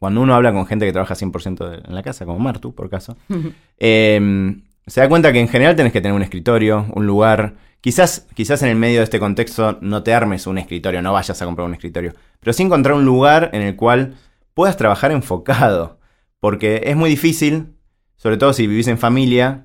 cuando 0.00 0.20
uno 0.20 0.34
habla 0.34 0.52
con 0.52 0.66
gente 0.66 0.84
que 0.84 0.92
trabaja 0.92 1.14
100% 1.14 1.82
en 1.86 1.94
la 1.94 2.02
casa, 2.02 2.26
como 2.26 2.40
Martu, 2.40 2.74
por 2.74 2.90
caso, 2.90 3.16
em, 3.78 4.62
se 4.86 5.00
da 5.00 5.08
cuenta 5.08 5.32
que 5.32 5.40
en 5.40 5.48
general 5.48 5.76
tenés 5.76 5.92
que 5.92 6.00
tener 6.00 6.14
un 6.14 6.22
escritorio, 6.22 6.86
un 6.92 7.06
lugar. 7.06 7.54
Quizás, 7.80 8.26
quizás 8.34 8.62
en 8.62 8.70
el 8.70 8.76
medio 8.76 8.98
de 8.98 9.04
este 9.04 9.20
contexto 9.20 9.78
no 9.80 10.02
te 10.02 10.12
armes 10.12 10.46
un 10.48 10.58
escritorio, 10.58 11.02
no 11.02 11.12
vayas 11.12 11.40
a 11.40 11.44
comprar 11.44 11.68
un 11.68 11.74
escritorio, 11.74 12.14
pero 12.40 12.52
sí 12.52 12.64
encontrar 12.64 12.96
un 12.96 13.04
lugar 13.04 13.50
en 13.52 13.62
el 13.62 13.76
cual 13.76 14.16
puedas 14.54 14.76
trabajar 14.76 15.12
enfocado. 15.12 15.98
Porque 16.44 16.82
es 16.84 16.94
muy 16.94 17.08
difícil, 17.08 17.68
sobre 18.16 18.36
todo 18.36 18.52
si 18.52 18.66
vivís 18.66 18.86
en 18.88 18.98
familia 18.98 19.64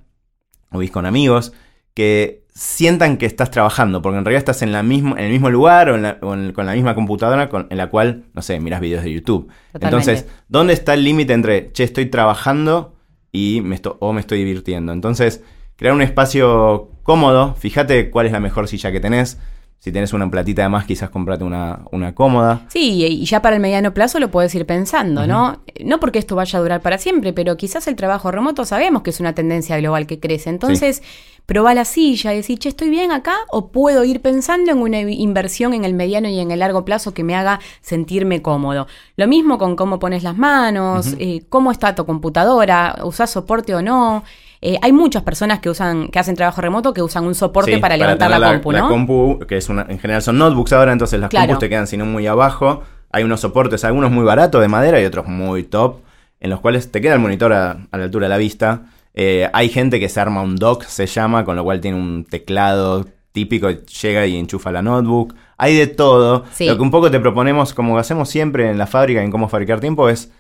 o 0.72 0.78
vivís 0.78 0.92
con 0.92 1.06
amigos, 1.06 1.52
que 1.94 2.46
sientan 2.54 3.18
que 3.18 3.26
estás 3.26 3.52
trabajando, 3.52 4.02
porque 4.02 4.18
en 4.18 4.24
realidad 4.24 4.40
estás 4.40 4.62
en, 4.62 4.72
la 4.72 4.82
mismo, 4.82 5.18
en 5.18 5.26
el 5.26 5.32
mismo 5.34 5.50
lugar 5.50 5.90
o, 5.90 6.54
con 6.54 6.66
la 6.66 6.72
misma 6.72 6.96
computadora 6.96 7.50
en 7.70 7.78
la 7.78 7.90
cual, 7.90 8.28
no 8.34 8.42
sé, 8.42 8.62
miras 8.62 8.80
videos 8.80 9.04
de 9.04 9.12
YouTube. 9.12 9.52
Entonces, 9.74 10.26
¿dónde 10.48 10.72
está 10.72 10.94
el 10.94 11.04
límite 11.04 11.34
entre, 11.34 11.70
che, 11.74 11.84
estoy 11.84 12.06
trabajando 12.06 12.96
y 13.34 13.60
me 13.60 13.78
o 14.00 14.14
me 14.14 14.22
estoy 14.22 14.38
divirtiendo? 14.38 14.94
Entonces, 14.94 15.44
crear 15.76 15.94
un 15.94 16.02
espacio 16.02 16.92
cómodo, 17.04 17.56
fíjate 17.56 18.10
cuál 18.10 18.28
es 18.28 18.32
la 18.32 18.40
mejor 18.40 18.70
silla 18.70 18.94
que 18.94 19.02
tenés, 19.02 19.38
si 19.80 19.94
tienes 19.94 20.12
una 20.12 20.30
platita 20.30 20.62
de 20.62 20.70
más, 20.70 20.86
quizás 20.86 21.10
comprate 21.10 21.46
una, 21.46 21.80
una 21.92 22.14
cómoda. 22.14 22.62
Sí, 22.68 23.06
y 23.06 23.26
ya 23.26 23.42
para 23.42 23.56
el 23.56 23.62
mediano 23.62 23.94
plazo 23.94 24.20
lo 24.20 24.30
puedes 24.30 24.54
ir 24.54 24.66
pensando, 24.66 25.26
¿no? 25.26 25.62
No 25.84 26.00
porque 26.02 26.20
esto 26.20 26.36
vaya 26.36 26.60
a 26.60 26.62
durar 26.62 26.82
para 26.82 26.98
siempre, 26.98 27.32
pero 27.32 27.56
quizás 27.56 27.88
el 27.88 27.96
trabajo 27.96 28.30
remoto 28.30 28.66
sabemos 28.66 29.04
que 29.04 29.12
es 29.12 29.22
una 29.22 29.34
tendencia 29.34 29.78
global 29.78 30.06
que 30.06 30.20
crece. 30.20 30.50
Entonces, 30.50 31.02
probá 31.50 31.74
la 31.74 31.84
silla 31.84 32.32
y 32.32 32.38
decir, 32.38 32.60
che, 32.60 32.70
¿estoy 32.70 32.92
bien 32.92 33.12
acá? 33.12 33.34
¿O 33.50 33.72
puedo 33.72 34.04
ir 34.04 34.22
pensando 34.22 34.72
en 34.72 34.78
una 34.78 35.00
inversión 35.00 35.74
en 35.74 35.84
el 35.84 35.96
mediano 35.96 36.30
y 36.30 36.40
en 36.40 36.52
el 36.52 36.60
largo 36.60 36.86
plazo 36.86 37.16
que 37.16 37.24
me 37.24 37.36
haga 37.36 37.60
sentirme 37.82 38.44
cómodo? 38.44 38.86
Lo 39.18 39.28
mismo 39.28 39.58
con 39.58 39.76
cómo 39.76 39.98
pones 39.98 40.22
las 40.22 40.38
manos, 40.38 41.16
eh, 41.18 41.42
cómo 41.50 41.72
está 41.72 41.96
tu 41.96 42.06
computadora, 42.06 43.00
usás 43.04 43.32
soporte 43.32 43.74
o 43.74 43.82
no. 43.82 44.24
Eh, 44.62 44.78
hay 44.84 44.94
muchas 44.94 45.24
personas 45.24 45.60
que 45.60 45.72
usan, 45.72 46.10
que 46.10 46.20
hacen 46.20 46.36
trabajo 46.36 46.62
remoto 46.62 46.94
que 46.94 47.02
usan 47.02 47.26
un 47.26 47.34
soporte 47.34 47.80
para, 47.80 47.98
levantar 47.98 48.30
la, 48.30 48.52
compu, 48.52 48.72
¿no? 48.72 48.78
La 48.78 48.88
compu, 48.88 49.40
que 49.48 49.58
es 49.58 49.70
una, 49.70 49.88
en 49.90 49.98
general 49.98 50.22
son 50.22 50.38
notebooks 50.38 50.74
ahora, 50.74 50.92
entonces 50.92 51.20
las 51.20 51.32
compus 51.32 51.58
te 51.58 51.68
quedan 51.68 51.88
sino 51.88 52.06
muy 52.06 52.28
abajo. 52.28 52.84
Hay 53.12 53.24
unos 53.24 53.40
soportes, 53.40 53.84
algunos 53.86 54.12
muy 54.12 54.24
baratos 54.24 54.62
de 54.62 54.68
madera 54.68 55.02
y 55.02 55.06
otros 55.06 55.26
muy 55.26 55.64
top, 55.64 56.02
en 56.42 56.52
los 56.52 56.60
cuales 56.60 56.92
te 56.92 57.02
queda 57.02 57.16
el 57.16 57.20
monitor 57.20 57.54
a, 57.54 57.88
la 57.92 58.04
altura 58.04 58.26
de 58.26 58.30
la 58.30 58.38
vista. 58.38 58.84
Eh, 59.14 59.50
hay 59.54 59.70
gente 59.70 60.00
que 60.00 60.10
se 60.10 60.20
arma 60.20 60.42
un 60.42 60.56
dock, 60.56 60.84
se 60.86 61.06
llama, 61.06 61.46
con 61.46 61.56
lo 61.56 61.64
cual 61.64 61.82
tiene 61.82 61.98
un 61.98 62.26
teclado 62.26 63.06
típico, 63.32 63.70
llega 63.70 64.26
y 64.26 64.38
enchufa 64.38 64.72
la 64.72 64.82
notebook. 64.82 65.36
Hay 65.58 65.76
de 65.76 65.88
todo. 65.88 66.46
Lo 66.60 66.76
que 66.76 66.82
un 66.82 66.92
poco 66.92 67.12
te 67.12 67.20
proponemos, 67.20 67.74
como 67.74 67.98
hacemos 67.98 68.30
siempre 68.30 68.70
en 68.70 68.78
la 68.78 68.88
fábrica, 68.88 69.24
en 69.24 69.32
cómo 69.32 69.50
fabricar 69.50 69.80
tiempo, 69.80 70.10
es 70.10 70.32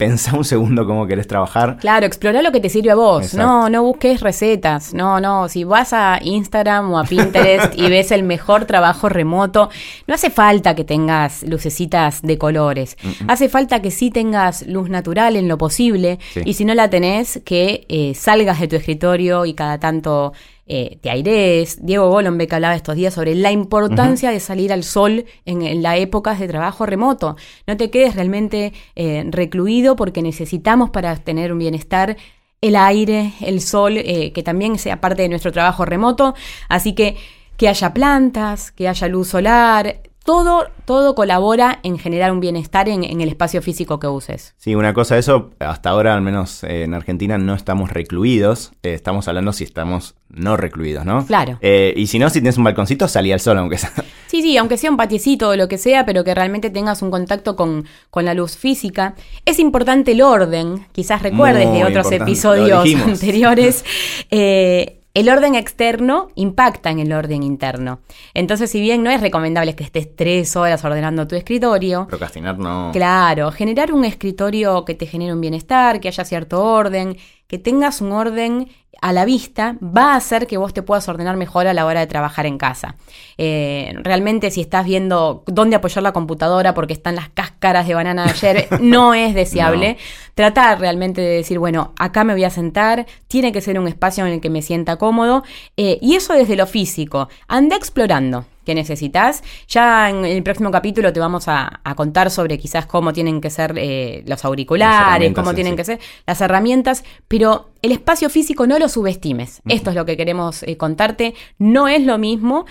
Pensa 0.00 0.34
un 0.34 0.46
segundo 0.46 0.86
cómo 0.86 1.06
querés 1.06 1.26
trabajar. 1.26 1.76
Claro, 1.78 2.06
explora 2.06 2.40
lo 2.40 2.52
que 2.52 2.60
te 2.60 2.70
sirve 2.70 2.90
a 2.90 2.94
vos. 2.94 3.34
No, 3.34 3.68
no 3.68 3.82
busques 3.82 4.22
recetas. 4.22 4.94
No, 4.94 5.20
no. 5.20 5.46
Si 5.50 5.64
vas 5.64 5.92
a 5.92 6.18
Instagram 6.22 6.90
o 6.90 6.98
a 6.98 7.04
Pinterest 7.04 7.78
y 7.78 7.90
ves 7.90 8.10
el 8.10 8.22
mejor 8.22 8.64
trabajo 8.64 9.10
remoto, 9.10 9.68
no 10.06 10.14
hace 10.14 10.30
falta 10.30 10.74
que 10.74 10.84
tengas 10.84 11.42
lucecitas 11.42 12.22
de 12.22 12.38
colores. 12.38 12.96
Hace 13.28 13.50
falta 13.50 13.82
que 13.82 13.90
sí 13.90 14.10
tengas 14.10 14.66
luz 14.66 14.88
natural 14.88 15.36
en 15.36 15.48
lo 15.48 15.58
posible. 15.58 16.18
Y 16.46 16.54
si 16.54 16.64
no 16.64 16.72
la 16.72 16.88
tenés, 16.88 17.42
que 17.44 17.84
eh, 17.90 18.14
salgas 18.14 18.58
de 18.58 18.68
tu 18.68 18.76
escritorio 18.76 19.44
y 19.44 19.52
cada 19.52 19.78
tanto 19.78 20.32
eh, 20.72 21.00
de 21.02 21.10
Aires, 21.10 21.78
Diego 21.82 22.08
Golombek 22.10 22.52
hablaba 22.52 22.76
estos 22.76 22.94
días 22.94 23.12
sobre 23.12 23.34
la 23.34 23.50
importancia 23.50 24.30
de 24.30 24.38
salir 24.38 24.72
al 24.72 24.84
sol 24.84 25.24
en, 25.44 25.82
la 25.82 25.96
época 25.96 26.36
de 26.36 26.46
trabajo 26.46 26.86
remoto. 26.86 27.34
No 27.66 27.76
te 27.76 27.90
quedes 27.90 28.14
realmente 28.14 28.72
eh, 28.94 29.24
recluido 29.30 29.96
porque 29.96 30.22
necesitamos 30.22 30.90
para 30.90 31.16
tener 31.16 31.52
un 31.52 31.58
bienestar 31.58 32.16
el 32.60 32.76
aire, 32.76 33.32
el 33.40 33.60
sol, 33.60 33.96
eh, 33.96 34.30
que 34.32 34.44
también 34.44 34.78
sea 34.78 35.00
parte 35.00 35.22
de 35.22 35.28
nuestro 35.28 35.50
trabajo 35.50 35.84
remoto. 35.84 36.34
Así 36.68 36.94
que 36.94 37.16
que 37.56 37.68
haya 37.68 37.92
plantas, 37.92 38.70
que 38.70 38.86
haya 38.86 39.08
luz 39.08 39.26
solar, 39.26 40.02
todo, 40.24 40.66
todo 40.84 41.14
colabora 41.14 41.80
en 41.82 41.98
generar 41.98 42.32
un 42.32 42.40
bienestar 42.40 42.88
en, 42.88 43.04
en, 43.04 43.20
el 43.20 43.28
espacio 43.28 43.62
físico 43.62 43.98
que 43.98 44.06
uses. 44.06 44.54
Sí, 44.58 44.74
una 44.74 44.92
cosa 44.92 45.16
eso, 45.16 45.50
hasta 45.58 45.90
ahora, 45.90 46.14
al 46.14 46.20
menos 46.20 46.62
eh, 46.64 46.84
en 46.84 46.94
Argentina, 46.94 47.38
no 47.38 47.54
estamos 47.54 47.90
recluidos. 47.90 48.72
Eh, 48.82 48.94
estamos 48.94 49.28
hablando 49.28 49.52
si 49.52 49.64
estamos 49.64 50.14
no 50.28 50.56
recluidos, 50.56 51.04
¿no? 51.04 51.24
Claro. 51.26 51.58
Eh, 51.62 51.94
y 51.96 52.06
si 52.06 52.18
no, 52.18 52.28
si 52.28 52.40
tienes 52.40 52.58
un 52.58 52.64
balconcito, 52.64 53.08
salí 53.08 53.32
al 53.32 53.40
sol, 53.40 53.58
aunque 53.58 53.78
sea. 53.78 53.92
Sí, 54.30 54.42
sí, 54.42 54.56
aunque 54.56 54.76
sea 54.76 54.92
un 54.92 54.96
patiecito 54.96 55.48
o 55.48 55.56
lo 55.56 55.66
que 55.66 55.76
sea, 55.76 56.06
pero 56.06 56.22
que 56.22 56.32
realmente 56.36 56.70
tengas 56.70 57.02
un 57.02 57.10
contacto 57.10 57.56
con, 57.56 57.86
con 58.10 58.24
la 58.24 58.32
luz 58.32 58.56
física. 58.56 59.16
Es 59.44 59.58
importante 59.58 60.12
el 60.12 60.22
orden, 60.22 60.86
quizás 60.92 61.20
recuerdes 61.20 61.66
Muy 61.66 61.78
de 61.78 61.84
otros 61.84 62.06
importante, 62.06 62.30
episodios 62.30 62.94
anteriores. 63.04 63.84
El 65.12 65.28
orden 65.28 65.56
externo 65.56 66.28
impacta 66.36 66.90
en 66.90 67.00
el 67.00 67.12
orden 67.12 67.42
interno. 67.42 68.00
Entonces, 68.32 68.70
si 68.70 68.80
bien 68.80 69.02
no 69.02 69.10
es 69.10 69.20
recomendable 69.20 69.74
que 69.74 69.82
estés 69.82 70.14
tres 70.14 70.54
horas 70.54 70.84
ordenando 70.84 71.26
tu 71.26 71.34
escritorio, 71.34 72.06
Procrastinar 72.06 72.58
no. 72.58 72.90
Claro, 72.92 73.50
generar 73.50 73.92
un 73.92 74.04
escritorio 74.04 74.84
que 74.84 74.94
te 74.94 75.06
genere 75.06 75.32
un 75.32 75.40
bienestar, 75.40 75.98
que 75.98 76.08
haya 76.08 76.24
cierto 76.24 76.62
orden, 76.62 77.16
que 77.48 77.58
tengas 77.58 78.00
un 78.00 78.12
orden 78.12 78.68
a 79.02 79.12
la 79.12 79.24
vista, 79.24 79.76
va 79.82 80.12
a 80.12 80.16
hacer 80.16 80.46
que 80.46 80.58
vos 80.58 80.74
te 80.74 80.82
puedas 80.82 81.08
ordenar 81.08 81.36
mejor 81.36 81.66
a 81.66 81.74
la 81.74 81.86
hora 81.86 82.00
de 82.00 82.06
trabajar 82.06 82.46
en 82.46 82.58
casa. 82.58 82.96
Eh, 83.38 83.94
realmente 84.02 84.50
si 84.50 84.60
estás 84.60 84.84
viendo 84.84 85.42
dónde 85.46 85.76
apoyar 85.76 86.02
la 86.02 86.12
computadora 86.12 86.74
porque 86.74 86.92
están 86.92 87.16
las 87.16 87.30
cáscaras 87.30 87.86
de 87.88 87.94
banana 87.94 88.24
de 88.24 88.30
ayer, 88.30 88.68
no 88.80 89.14
es 89.14 89.34
deseable. 89.34 89.96
Tratar 90.40 90.80
realmente 90.80 91.20
de 91.20 91.36
decir, 91.36 91.58
bueno, 91.58 91.92
acá 91.98 92.24
me 92.24 92.32
voy 92.32 92.44
a 92.44 92.48
sentar, 92.48 93.04
tiene 93.28 93.52
que 93.52 93.60
ser 93.60 93.78
un 93.78 93.86
espacio 93.86 94.24
en 94.24 94.32
el 94.32 94.40
que 94.40 94.48
me 94.48 94.62
sienta 94.62 94.96
cómodo, 94.96 95.44
eh, 95.76 95.98
y 96.00 96.14
eso 96.14 96.32
desde 96.32 96.56
lo 96.56 96.66
físico. 96.66 97.28
Anda 97.46 97.76
explorando 97.76 98.46
que 98.64 98.74
necesitas. 98.74 99.42
Ya 99.68 100.08
en 100.08 100.24
el 100.24 100.42
próximo 100.42 100.70
capítulo 100.70 101.12
te 101.12 101.20
vamos 101.20 101.46
a, 101.46 101.80
a 101.84 101.94
contar 101.94 102.30
sobre 102.30 102.56
quizás 102.56 102.86
cómo 102.86 103.12
tienen 103.12 103.42
que 103.42 103.50
ser 103.50 103.74
eh, 103.76 104.24
los 104.26 104.42
auriculares, 104.46 105.34
cómo 105.34 105.50
en 105.50 105.56
tienen 105.56 105.74
sí. 105.74 105.76
que 105.76 105.84
ser 105.84 106.00
las 106.26 106.40
herramientas, 106.40 107.04
pero 107.28 107.68
el 107.82 107.92
espacio 107.92 108.30
físico 108.30 108.66
no 108.66 108.78
lo 108.78 108.88
subestimes. 108.88 109.60
Esto 109.68 109.90
es 109.90 109.96
lo 109.96 110.06
que 110.06 110.16
queremos 110.16 110.62
eh, 110.62 110.78
contarte. 110.78 111.34
No 111.58 111.86
es 111.86 112.02
lo 112.02 112.16
mismo. 112.16 112.64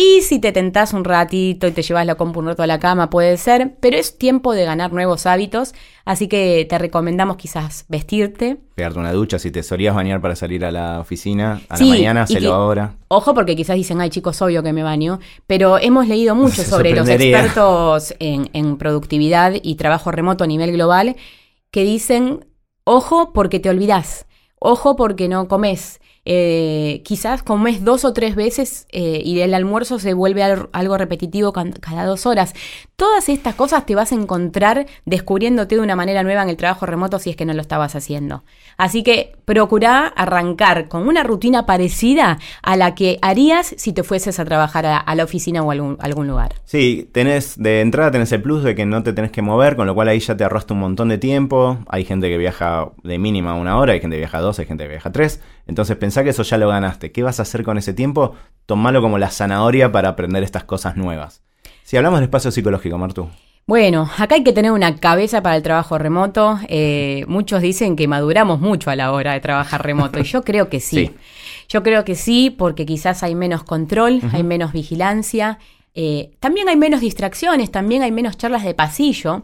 Y 0.00 0.22
si 0.22 0.38
te 0.38 0.52
tentás 0.52 0.92
un 0.92 1.02
ratito 1.02 1.66
y 1.66 1.72
te 1.72 1.82
llevas 1.82 2.06
la 2.06 2.14
compu 2.14 2.38
un 2.38 2.46
rato 2.46 2.62
a 2.62 2.68
la 2.68 2.78
cama, 2.78 3.10
puede 3.10 3.36
ser, 3.36 3.74
pero 3.80 3.96
es 3.96 4.16
tiempo 4.16 4.52
de 4.52 4.64
ganar 4.64 4.92
nuevos 4.92 5.26
hábitos, 5.26 5.74
así 6.04 6.28
que 6.28 6.64
te 6.70 6.78
recomendamos 6.78 7.36
quizás 7.36 7.84
vestirte. 7.88 8.58
Pegarte 8.76 9.00
una 9.00 9.10
ducha, 9.10 9.40
si 9.40 9.50
te 9.50 9.64
solías 9.64 9.96
bañar 9.96 10.20
para 10.20 10.36
salir 10.36 10.64
a 10.64 10.70
la 10.70 11.00
oficina, 11.00 11.62
a 11.68 11.76
Sí, 11.76 11.86
la 11.86 11.94
mañana, 11.96 12.22
hacelo 12.22 12.54
ahora. 12.54 12.94
Ojo 13.08 13.34
porque 13.34 13.56
quizás 13.56 13.74
dicen, 13.74 14.00
ay 14.00 14.10
chicos, 14.10 14.40
obvio 14.40 14.62
que 14.62 14.72
me 14.72 14.84
baño, 14.84 15.18
pero 15.48 15.78
hemos 15.80 16.06
leído 16.06 16.34
mucho 16.36 16.62
sobre 16.62 16.94
los 16.94 17.08
expertos 17.08 18.14
en, 18.20 18.50
en 18.52 18.78
productividad 18.78 19.54
y 19.60 19.74
trabajo 19.74 20.12
remoto 20.12 20.44
a 20.44 20.46
nivel 20.46 20.70
global 20.70 21.16
que 21.72 21.82
dicen, 21.82 22.46
ojo 22.84 23.32
porque 23.32 23.58
te 23.58 23.68
olvidás, 23.68 24.26
ojo 24.60 24.94
porque 24.94 25.26
no 25.28 25.48
comes. 25.48 25.98
Eh, 26.30 27.00
quizás 27.06 27.42
comes 27.42 27.82
dos 27.84 28.04
o 28.04 28.12
tres 28.12 28.34
veces 28.34 28.86
eh, 28.92 29.22
y 29.24 29.40
el 29.40 29.54
almuerzo 29.54 29.98
se 29.98 30.12
vuelve 30.12 30.42
al- 30.42 30.68
algo 30.72 30.98
repetitivo 30.98 31.54
cada 31.54 32.04
dos 32.04 32.26
horas. 32.26 32.52
Todas 32.96 33.30
estas 33.30 33.54
cosas 33.54 33.86
te 33.86 33.94
vas 33.94 34.12
a 34.12 34.14
encontrar 34.14 34.86
descubriéndote 35.06 35.76
de 35.76 35.80
una 35.80 35.96
manera 35.96 36.22
nueva 36.22 36.42
en 36.42 36.50
el 36.50 36.58
trabajo 36.58 36.84
remoto 36.84 37.18
si 37.18 37.30
es 37.30 37.36
que 37.36 37.46
no 37.46 37.54
lo 37.54 37.62
estabas 37.62 37.96
haciendo. 37.96 38.44
Así 38.76 39.02
que 39.02 39.36
procura 39.46 40.06
arrancar 40.06 40.88
con 40.88 41.08
una 41.08 41.22
rutina 41.22 41.64
parecida 41.64 42.38
a 42.62 42.76
la 42.76 42.94
que 42.94 43.18
harías 43.22 43.74
si 43.78 43.94
te 43.94 44.02
fueses 44.02 44.38
a 44.38 44.44
trabajar 44.44 44.84
a, 44.84 44.98
a 44.98 45.14
la 45.14 45.24
oficina 45.24 45.62
o 45.62 45.70
a 45.70 45.72
algún, 45.72 45.96
algún 46.00 46.26
lugar. 46.28 46.56
Sí, 46.66 47.08
tenés, 47.10 47.56
de 47.56 47.80
entrada 47.80 48.10
tenés 48.10 48.30
el 48.32 48.42
plus 48.42 48.62
de 48.64 48.74
que 48.74 48.84
no 48.84 49.02
te 49.02 49.14
tenés 49.14 49.30
que 49.30 49.40
mover, 49.40 49.76
con 49.76 49.86
lo 49.86 49.94
cual 49.94 50.08
ahí 50.08 50.18
ya 50.20 50.36
te 50.36 50.44
arrastra 50.44 50.74
un 50.74 50.80
montón 50.80 51.08
de 51.08 51.16
tiempo. 51.16 51.78
Hay 51.88 52.04
gente 52.04 52.28
que 52.28 52.36
viaja 52.36 52.90
de 53.02 53.18
mínima 53.18 53.54
una 53.54 53.78
hora, 53.78 53.94
hay 53.94 54.00
gente 54.00 54.16
que 54.16 54.20
viaja 54.20 54.40
dos, 54.40 54.58
hay 54.58 54.66
gente 54.66 54.84
que 54.84 54.90
viaja 54.90 55.10
tres. 55.10 55.40
Entonces 55.68 55.96
pensá 55.96 56.24
que 56.24 56.30
eso 56.30 56.42
ya 56.42 56.58
lo 56.58 56.68
ganaste. 56.68 57.12
¿Qué 57.12 57.22
vas 57.22 57.38
a 57.38 57.42
hacer 57.42 57.62
con 57.62 57.78
ese 57.78 57.92
tiempo? 57.92 58.34
Tomalo 58.66 59.00
como 59.00 59.18
la 59.18 59.30
zanahoria 59.30 59.92
para 59.92 60.08
aprender 60.08 60.42
estas 60.42 60.64
cosas 60.64 60.96
nuevas. 60.96 61.42
Si 61.84 61.96
hablamos 61.96 62.18
del 62.18 62.24
espacio 62.24 62.50
psicológico, 62.50 62.98
Martu. 62.98 63.28
Bueno, 63.66 64.10
acá 64.16 64.36
hay 64.36 64.44
que 64.44 64.54
tener 64.54 64.72
una 64.72 64.96
cabeza 64.96 65.42
para 65.42 65.56
el 65.56 65.62
trabajo 65.62 65.98
remoto. 65.98 66.58
Eh, 66.68 67.24
muchos 67.28 67.60
dicen 67.60 67.96
que 67.96 68.08
maduramos 68.08 68.60
mucho 68.60 68.90
a 68.90 68.96
la 68.96 69.12
hora 69.12 69.34
de 69.34 69.40
trabajar 69.40 69.84
remoto 69.84 70.18
y 70.18 70.24
yo 70.24 70.42
creo 70.42 70.68
que 70.68 70.80
sí. 70.80 71.12
Sí. 71.14 71.14
Yo 71.68 71.82
creo 71.82 72.02
que 72.02 72.14
sí, 72.14 72.48
porque 72.48 72.86
quizás 72.86 73.22
hay 73.22 73.34
menos 73.34 73.62
control, 73.62 74.22
hay 74.32 74.42
menos 74.42 74.72
vigilancia, 74.72 75.58
eh, 75.94 76.30
también 76.40 76.70
hay 76.70 76.76
menos 76.76 77.02
distracciones, 77.02 77.70
también 77.70 78.00
hay 78.02 78.10
menos 78.10 78.38
charlas 78.38 78.64
de 78.64 78.72
pasillo 78.72 79.42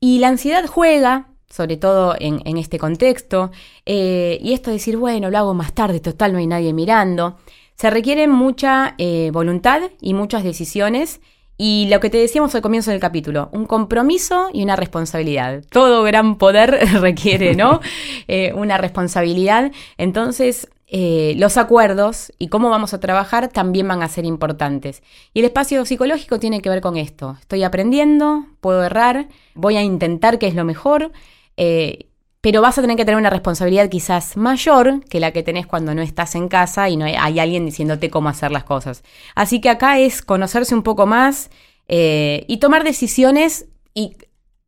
y 0.00 0.20
la 0.20 0.28
ansiedad 0.28 0.64
juega, 0.66 1.26
sobre 1.50 1.76
todo 1.76 2.14
en, 2.18 2.40
en 2.44 2.56
este 2.56 2.78
contexto, 2.78 3.50
eh, 3.84 4.38
y 4.40 4.52
esto 4.52 4.70
de 4.70 4.76
decir, 4.76 4.96
bueno, 4.96 5.28
lo 5.28 5.36
hago 5.38 5.52
más 5.52 5.74
tarde, 5.74 6.00
total, 6.00 6.32
no 6.32 6.38
hay 6.38 6.46
nadie 6.46 6.72
mirando. 6.72 7.36
Se 7.74 7.90
requiere 7.90 8.28
mucha 8.28 8.94
eh, 8.98 9.30
voluntad 9.32 9.82
y 10.00 10.14
muchas 10.14 10.44
decisiones. 10.44 11.20
Y 11.56 11.88
lo 11.90 12.00
que 12.00 12.08
te 12.08 12.18
decíamos 12.18 12.54
al 12.54 12.62
comienzo 12.62 12.90
del 12.90 13.00
capítulo, 13.00 13.50
un 13.52 13.66
compromiso 13.66 14.48
y 14.52 14.62
una 14.62 14.76
responsabilidad. 14.76 15.62
Todo 15.70 16.02
gran 16.02 16.36
poder 16.36 16.70
requiere, 17.00 17.54
¿no? 17.54 17.80
Eh, 18.28 18.52
una 18.54 18.78
responsabilidad. 18.78 19.72
Entonces, 19.98 20.68
eh, 20.86 21.34
los 21.36 21.56
acuerdos 21.56 22.32
y 22.38 22.48
cómo 22.48 22.68
vamos 22.68 22.94
a 22.94 23.00
trabajar 23.00 23.48
también 23.48 23.88
van 23.88 24.02
a 24.02 24.08
ser 24.08 24.24
importantes. 24.24 25.02
Y 25.32 25.38
el 25.38 25.46
espacio 25.46 25.84
psicológico 25.84 26.38
tiene 26.38 26.60
que 26.60 26.68
ver 26.68 26.80
con 26.80 26.96
esto. 26.96 27.36
Estoy 27.40 27.62
aprendiendo, 27.62 28.44
puedo 28.60 28.82
errar, 28.82 29.28
voy 29.54 29.76
a 29.76 29.82
intentar 29.82 30.38
que 30.38 30.48
es 30.48 30.54
lo 30.54 30.64
mejor, 30.64 31.12
eh, 31.56 32.06
pero 32.40 32.62
vas 32.62 32.78
a 32.78 32.80
tener 32.80 32.96
que 32.96 33.04
tener 33.04 33.18
una 33.18 33.28
responsabilidad 33.30 33.90
quizás 33.90 34.36
mayor 34.36 35.04
que 35.10 35.20
la 35.20 35.30
que 35.32 35.42
tenés 35.42 35.66
cuando 35.66 35.94
no 35.94 36.00
estás 36.02 36.34
en 36.34 36.48
casa 36.48 36.88
y 36.88 36.96
no 36.96 37.04
hay, 37.04 37.14
hay 37.14 37.38
alguien 37.38 37.66
diciéndote 37.66 38.08
cómo 38.10 38.28
hacer 38.30 38.50
las 38.50 38.64
cosas. 38.64 39.02
Así 39.34 39.60
que 39.60 39.68
acá 39.68 39.98
es 39.98 40.22
conocerse 40.22 40.74
un 40.74 40.82
poco 40.82 41.06
más 41.06 41.50
eh, 41.88 42.44
y 42.48 42.56
tomar 42.58 42.82
decisiones 42.84 43.66
y 43.94 44.16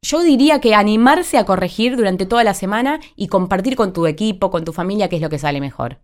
yo 0.02 0.20
diría 0.22 0.60
que 0.60 0.74
animarse 0.74 1.38
a 1.38 1.44
corregir 1.44 1.96
durante 1.96 2.26
toda 2.26 2.44
la 2.44 2.54
semana 2.54 3.00
y 3.16 3.28
compartir 3.28 3.76
con 3.76 3.92
tu 3.92 4.06
equipo, 4.06 4.50
con 4.50 4.64
tu 4.64 4.72
familia, 4.72 5.08
qué 5.08 5.16
es 5.16 5.22
lo 5.22 5.30
que 5.30 5.38
sale 5.38 5.60
mejor. 5.60 5.98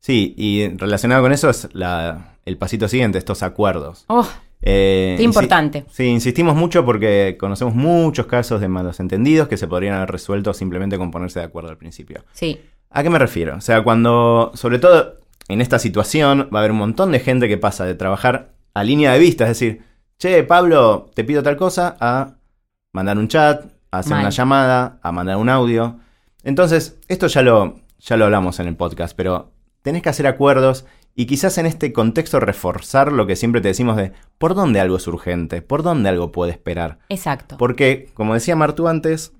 Sí, 0.00 0.34
y 0.36 0.68
relacionado 0.76 1.22
con 1.22 1.32
eso 1.32 1.50
es 1.50 1.68
la- 1.72 2.36
el 2.44 2.56
pasito 2.58 2.86
siguiente, 2.88 3.18
estos 3.18 3.42
acuerdos. 3.42 4.04
Oh, 4.08 4.28
Eh, 4.60 5.16
importante. 5.20 5.84
Sí, 5.90 6.06
insistimos 6.06 6.56
mucho 6.56 6.84
porque 6.84 7.36
conocemos 7.38 7.74
muchos 7.74 8.26
casos 8.26 8.60
de 8.60 8.68
malos 8.68 8.98
entendidos 9.00 9.48
que 9.48 9.56
se 9.56 9.68
podrían 9.68 9.94
haber 9.94 10.10
resuelto 10.10 10.52
simplemente 10.52 10.98
con 10.98 11.10
ponerse 11.10 11.38
de 11.38 11.46
acuerdo 11.46 11.70
al 11.70 11.78
principio. 11.78 12.24
sí, 12.32 12.60
¿A 12.90 13.02
qué 13.02 13.10
me 13.10 13.18
refiero? 13.18 13.54
O 13.56 13.60
sea, 13.60 13.82
cuando, 13.82 14.50
sobre 14.54 14.78
todo 14.78 15.18
en 15.48 15.60
esta 15.60 15.78
situación, 15.78 16.48
va 16.54 16.58
a 16.58 16.62
haber 16.62 16.72
un 16.72 16.78
montón 16.78 17.12
de 17.12 17.20
gente 17.20 17.46
que 17.46 17.58
pasa 17.58 17.84
de 17.84 17.94
trabajar 17.94 18.52
a 18.72 18.82
línea 18.82 19.12
de 19.12 19.18
vista, 19.18 19.44
es 19.44 19.50
decir, 19.50 19.82
che, 20.18 20.42
Pablo, 20.44 21.10
te 21.14 21.22
pido 21.22 21.42
tal 21.42 21.56
cosa, 21.56 21.96
a 22.00 22.36
mandar 22.92 23.18
un 23.18 23.28
chat, 23.28 23.66
a 23.90 23.98
hacer 23.98 24.12
Mal. 24.12 24.20
una 24.20 24.30
llamada, 24.30 24.98
a 25.02 25.12
mandar 25.12 25.36
un 25.36 25.50
audio. 25.50 25.98
Entonces, 26.44 26.98
esto 27.08 27.26
ya 27.26 27.42
lo, 27.42 27.80
ya 27.98 28.16
lo 28.16 28.24
hablamos 28.24 28.58
en 28.58 28.68
el 28.68 28.76
podcast, 28.76 29.14
pero 29.14 29.52
tenés 29.82 30.02
que 30.02 30.08
hacer 30.08 30.26
acuerdos 30.26 30.86
y 31.18 31.26
quizás 31.26 31.58
en 31.58 31.66
este 31.66 31.92
contexto 31.92 32.38
reforzar 32.38 33.10
lo 33.10 33.26
que 33.26 33.34
siempre 33.34 33.60
te 33.60 33.66
decimos 33.66 33.96
de 33.96 34.12
por 34.38 34.54
dónde 34.54 34.78
algo 34.78 34.98
es 34.98 35.06
urgente, 35.08 35.62
por 35.62 35.82
dónde 35.82 36.08
algo 36.08 36.30
puede 36.30 36.52
esperar. 36.52 37.00
exacto. 37.08 37.56
Porque, 37.58 38.08
como 38.14 38.34
decía 38.34 38.54
Martu 38.54 38.86
antes, 38.86 39.32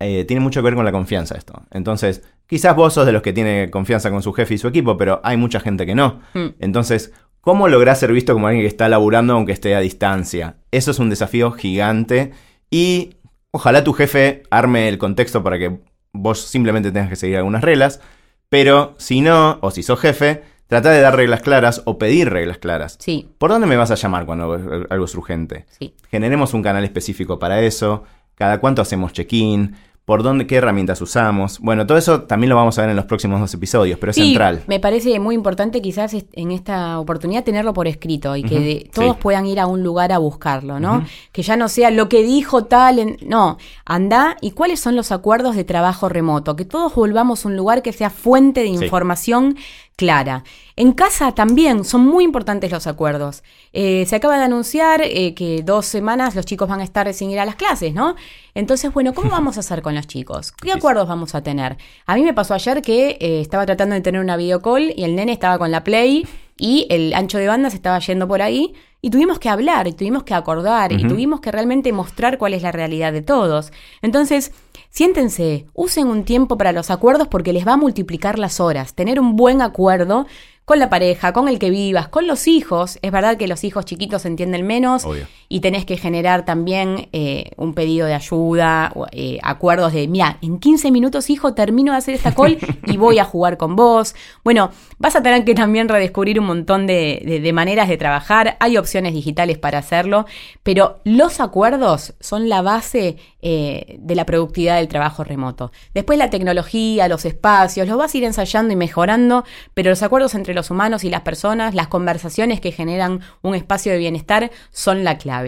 eh, 0.00 0.26
tiene 0.26 0.40
mucho 0.40 0.60
que 0.60 0.66
ver 0.66 0.74
con 0.74 0.84
la 0.84 0.92
confianza 0.92 1.34
esto. 1.34 1.62
Entonces, 1.70 2.22
quizás 2.46 2.76
vos 2.76 2.92
sos 2.92 3.06
de 3.06 3.12
los 3.12 3.22
que 3.22 3.32
tiene 3.32 3.70
confianza 3.70 4.10
con 4.10 4.22
su 4.22 4.34
jefe 4.34 4.52
y 4.52 4.58
su 4.58 4.68
equipo, 4.68 4.98
pero 4.98 5.22
hay 5.24 5.38
mucha 5.38 5.60
gente 5.60 5.86
que 5.86 5.94
no. 5.94 6.20
Mm. 6.34 6.48
Entonces, 6.60 7.14
¿cómo 7.40 7.68
lográs 7.68 7.98
ser 7.98 8.12
visto 8.12 8.34
como 8.34 8.48
alguien 8.48 8.62
que 8.62 8.68
está 8.68 8.86
laburando 8.90 9.32
aunque 9.32 9.52
esté 9.52 9.74
a 9.74 9.80
distancia? 9.80 10.56
Eso 10.72 10.90
es 10.90 10.98
un 10.98 11.08
desafío 11.08 11.52
gigante 11.52 12.32
y 12.70 13.16
ojalá 13.50 13.82
tu 13.82 13.94
jefe 13.94 14.42
arme 14.50 14.88
el 14.88 14.98
contexto 14.98 15.42
para 15.42 15.58
que 15.58 15.80
vos 16.12 16.42
simplemente 16.42 16.92
tengas 16.92 17.08
que 17.08 17.16
seguir 17.16 17.38
algunas 17.38 17.62
reglas, 17.62 18.02
pero 18.50 18.94
si 18.98 19.22
no, 19.22 19.56
o 19.62 19.70
si 19.70 19.82
sos 19.82 19.98
jefe, 19.98 20.51
trata 20.72 20.90
de 20.90 21.00
dar 21.00 21.14
reglas 21.16 21.40
claras 21.40 21.82
o 21.84 21.98
pedir 21.98 22.28
reglas 22.30 22.58
claras. 22.58 22.96
Sí, 23.00 23.28
¿Por 23.38 23.50
dónde 23.50 23.66
me 23.66 23.76
vas 23.76 23.90
a 23.90 23.94
llamar 23.94 24.26
cuando 24.26 24.52
algo 24.90 25.04
es 25.04 25.14
urgente? 25.14 25.66
sí. 25.78 25.94
Generemos 26.10 26.52
un 26.54 26.62
canal 26.62 26.84
específico 26.84 27.38
para 27.38 27.60
eso. 27.62 28.04
Cada 28.34 28.58
cuánto 28.60 28.82
hacemos 28.82 29.12
check-in. 29.12 29.74
Por 30.04 30.24
dónde, 30.24 30.48
qué 30.48 30.56
herramientas 30.56 31.00
usamos. 31.00 31.60
Bueno, 31.60 31.86
todo 31.86 31.96
eso 31.96 32.22
también 32.22 32.50
lo 32.50 32.56
vamos 32.56 32.76
a 32.76 32.80
ver 32.82 32.90
en 32.90 32.96
los 32.96 33.04
próximos 33.04 33.38
dos 33.40 33.54
episodios, 33.54 33.98
pero 34.00 34.10
es 34.10 34.16
Sí, 34.16 34.24
central. 34.30 34.62
Me 34.66 34.80
parece 34.80 35.18
muy 35.20 35.36
importante 35.36 35.80
quizás 35.80 36.12
en 36.32 36.50
esta 36.50 36.98
oportunidad 36.98 37.44
tenerlo 37.44 37.72
por 37.72 37.86
escrito 37.86 38.34
y 38.34 38.42
que 38.42 38.58
de- 38.58 38.90
todos 38.92 39.12
sí. 39.14 39.18
puedan 39.22 39.46
ir 39.46 39.60
a 39.60 39.68
un 39.68 39.84
lugar 39.84 40.10
a 40.10 40.18
buscarlo, 40.18 40.80
¿no? 40.80 41.04
Que 41.30 41.42
ya 41.42 41.56
no 41.56 41.68
sea 41.68 41.92
lo 41.92 42.08
que 42.08 42.24
dijo 42.24 42.64
tal, 42.64 42.98
en- 42.98 43.16
no, 43.24 43.58
anda 43.86 44.36
y 44.40 44.50
cuáles 44.50 44.80
son 44.80 44.96
los 44.96 45.12
acuerdos 45.12 45.54
de 45.54 45.62
trabajo 45.62 46.08
remoto, 46.08 46.56
que 46.56 46.64
todos 46.64 46.92
volvamos 46.96 47.44
a 47.44 47.48
un 47.48 47.56
lugar 47.56 47.80
que 47.82 47.92
sea 47.92 48.10
fuente 48.10 48.62
de 48.62 48.66
información 48.68 49.56
clara. 49.96 50.44
En 50.76 50.92
casa 50.92 51.32
también 51.32 51.84
son 51.84 52.06
muy 52.06 52.24
importantes 52.24 52.70
los 52.70 52.86
acuerdos. 52.86 53.42
Eh, 53.72 54.04
se 54.06 54.16
acaba 54.16 54.38
de 54.38 54.44
anunciar 54.44 55.02
eh, 55.02 55.34
que 55.34 55.62
dos 55.62 55.86
semanas 55.86 56.34
los 56.34 56.46
chicos 56.46 56.68
van 56.68 56.80
a 56.80 56.84
estar 56.84 57.12
sin 57.14 57.30
ir 57.30 57.40
a 57.40 57.44
las 57.44 57.56
clases, 57.56 57.94
¿no? 57.94 58.16
Entonces, 58.54 58.92
bueno, 58.92 59.14
¿cómo 59.14 59.30
vamos 59.30 59.56
a 59.56 59.60
hacer 59.60 59.82
con 59.82 59.94
los 59.94 60.06
chicos? 60.06 60.52
¿Qué 60.52 60.72
acuerdos 60.72 61.08
vamos 61.08 61.34
a 61.34 61.42
tener? 61.42 61.76
A 62.06 62.14
mí 62.14 62.22
me 62.22 62.34
pasó 62.34 62.54
ayer 62.54 62.82
que 62.82 63.18
eh, 63.20 63.40
estaba 63.40 63.66
tratando 63.66 63.94
de 63.94 64.00
tener 64.00 64.20
una 64.20 64.36
videocall 64.36 64.92
y 64.96 65.04
el 65.04 65.14
nene 65.14 65.32
estaba 65.32 65.58
con 65.58 65.70
la 65.70 65.84
Play 65.84 66.26
y 66.56 66.86
el 66.90 67.14
ancho 67.14 67.38
de 67.38 67.46
banda 67.46 67.70
se 67.70 67.76
estaba 67.76 67.98
yendo 67.98 68.28
por 68.28 68.42
ahí 68.42 68.74
y 69.00 69.10
tuvimos 69.10 69.40
que 69.40 69.48
hablar, 69.48 69.88
y 69.88 69.92
tuvimos 69.92 70.22
que 70.22 70.32
acordar, 70.32 70.92
y 70.92 71.08
tuvimos 71.08 71.40
que 71.40 71.50
realmente 71.50 71.92
mostrar 71.92 72.38
cuál 72.38 72.54
es 72.54 72.62
la 72.62 72.70
realidad 72.70 73.12
de 73.12 73.20
todos. 73.20 73.72
Entonces, 74.00 74.52
siéntense, 74.90 75.66
usen 75.74 76.06
un 76.06 76.24
tiempo 76.24 76.56
para 76.56 76.70
los 76.70 76.88
acuerdos 76.88 77.26
porque 77.26 77.52
les 77.52 77.66
va 77.66 77.72
a 77.72 77.76
multiplicar 77.76 78.38
las 78.38 78.60
horas. 78.60 78.94
Tener 78.94 79.18
un 79.18 79.34
buen 79.34 79.60
acuerdo 79.60 80.26
con 80.64 80.78
la 80.78 80.88
pareja, 80.88 81.32
con 81.32 81.48
el 81.48 81.58
que 81.58 81.70
vivas, 81.70 82.06
con 82.08 82.28
los 82.28 82.46
hijos. 82.46 83.00
Es 83.02 83.10
verdad 83.10 83.36
que 83.36 83.48
los 83.48 83.64
hijos 83.64 83.84
chiquitos 83.84 84.24
entienden 84.24 84.64
menos 84.66 85.04
y 85.52 85.60
tenés 85.60 85.84
que 85.84 85.98
generar 85.98 86.46
también 86.46 87.10
eh, 87.12 87.50
un 87.58 87.74
pedido 87.74 88.06
de 88.06 88.14
ayuda, 88.14 88.90
eh, 89.10 89.38
acuerdos 89.42 89.92
de, 89.92 90.08
mira, 90.08 90.38
en 90.40 90.58
15 90.58 90.90
minutos, 90.90 91.28
hijo, 91.28 91.52
termino 91.52 91.92
de 91.92 91.98
hacer 91.98 92.14
esta 92.14 92.34
call 92.34 92.56
y 92.86 92.96
voy 92.96 93.18
a 93.18 93.24
jugar 93.24 93.58
con 93.58 93.76
vos. 93.76 94.14
Bueno, 94.44 94.70
vas 94.98 95.14
a 95.14 95.22
tener 95.22 95.44
que 95.44 95.54
también 95.54 95.90
redescubrir 95.90 96.40
un 96.40 96.46
montón 96.46 96.86
de, 96.86 97.50
maneras 97.52 97.90
de 97.90 97.98
trabajar. 97.98 98.56
Hay 98.60 98.78
opciones 98.78 99.12
digitales 99.12 99.58
para 99.58 99.76
hacerlo, 99.76 100.24
pero 100.62 101.00
los 101.04 101.38
acuerdos 101.38 102.14
son 102.18 102.48
la 102.48 102.62
base 102.62 103.18
eh, 103.42 103.98
de 103.98 104.14
la 104.14 104.24
productividad 104.24 104.76
del 104.76 104.88
trabajo 104.88 105.22
remoto. 105.22 105.70
Después 105.92 106.18
la 106.18 106.30
tecnología, 106.30 107.08
los 107.08 107.26
espacios, 107.26 107.86
los 107.86 107.98
vas 107.98 108.14
a 108.14 108.16
ir 108.16 108.24
ensayando 108.24 108.72
y 108.72 108.76
mejorando, 108.76 109.44
pero 109.74 109.90
los 109.90 110.02
acuerdos 110.02 110.34
entre 110.34 110.54
los 110.54 110.70
humanos 110.70 111.04
y 111.04 111.10
las 111.10 111.20
personas, 111.20 111.74
las 111.74 111.88
conversaciones 111.88 112.58
que 112.58 112.72
generan 112.72 113.20
un 113.42 113.54
espacio 113.54 113.92
de 113.92 113.98
bienestar 113.98 114.50
son 114.70 115.04
la 115.04 115.18
clave. 115.18 115.41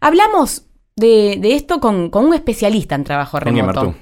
Hablamos 0.00 0.66
de, 0.96 1.38
esto 1.42 1.80
con, 1.80 2.10
un 2.12 2.34
especialista 2.34 2.94
en 2.94 3.04
trabajo 3.04 3.40
remoto. 3.40 3.94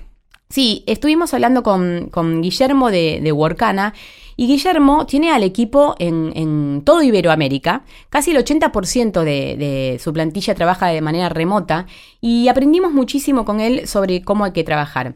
Sí, 0.49 0.83
estuvimos 0.87 1.35
hablando 1.35 1.63
con, 1.63 2.43
Guillermo 2.43 2.91
de, 2.91 3.21
de 3.23 3.33
Workana 3.33 3.95
y 4.41 4.47
Guillermo 4.47 5.05
tiene 5.05 5.33
al 5.33 5.43
equipo 5.43 5.97
en, 5.99 6.83
todo 6.85 7.03
Iberoamérica. 7.03 7.83
Casi 8.09 8.31
el 8.31 8.37
80% 8.37 9.25
de, 9.25 9.99
su 10.01 10.13
plantilla 10.13 10.55
trabaja 10.55 10.87
de 10.87 11.01
manera 11.01 11.29
remota 11.29 11.87
y 12.21 12.47
aprendimos 12.47 12.93
muchísimo 12.93 13.45
con 13.45 13.59
él 13.59 13.89
sobre 13.89 14.23
cómo 14.23 14.45
hay 14.45 14.53
que 14.53 14.63
trabajar. 14.63 15.15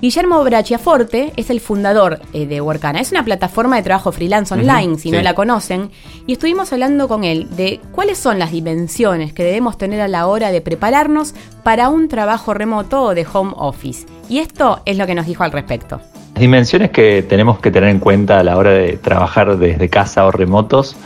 Guillermo 0.00 0.42
Brachiaforte 0.42 1.34
es 1.36 1.50
el 1.50 1.60
fundador 1.60 2.22
eh, 2.32 2.46
de 2.46 2.62
Workana. 2.62 3.00
Es 3.00 3.10
una 3.10 3.26
plataforma 3.26 3.76
de 3.76 3.82
trabajo 3.82 4.10
freelance 4.10 4.54
online, 4.54 4.96
si 4.98 5.10
no 5.10 5.20
la 5.20 5.34
conocen. 5.34 5.90
Y 6.26 6.32
estuvimos 6.32 6.72
hablando 6.72 7.08
con 7.08 7.24
él 7.24 7.54
de 7.54 7.78
cuáles 7.92 8.16
son 8.16 8.38
las 8.38 8.52
dimensiones 8.52 9.34
que 9.34 9.44
debemos 9.44 9.76
tener 9.76 10.00
a 10.00 10.08
la 10.08 10.26
hora 10.26 10.50
de 10.50 10.62
prepararnos 10.62 11.34
para 11.62 11.90
un 11.90 12.08
trabajo 12.08 12.54
remoto 12.54 13.02
o 13.02 13.14
de 13.14 13.26
home 13.30 13.52
office. 13.54 14.06
Y 14.30 14.38
esto 14.38 14.80
es 14.86 14.96
lo 14.96 15.06
que 15.06 15.14
nos 15.14 15.26
dijo 15.26 15.44
al 15.44 15.52
respecto. 15.52 16.00
Las 16.34 16.40
dimensiones 16.40 16.90
que 16.90 17.22
tenemos 17.22 17.58
que 17.58 17.70
tener 17.70 17.90
en 17.90 17.98
cuenta 17.98 18.40
a 18.40 18.42
la 18.42 18.56
hora 18.56 18.70
de 18.70 18.96
trabajar 18.96 19.58
desde 19.58 19.88
casa 19.88 20.24
o 20.26 20.30
remotos 20.30 20.96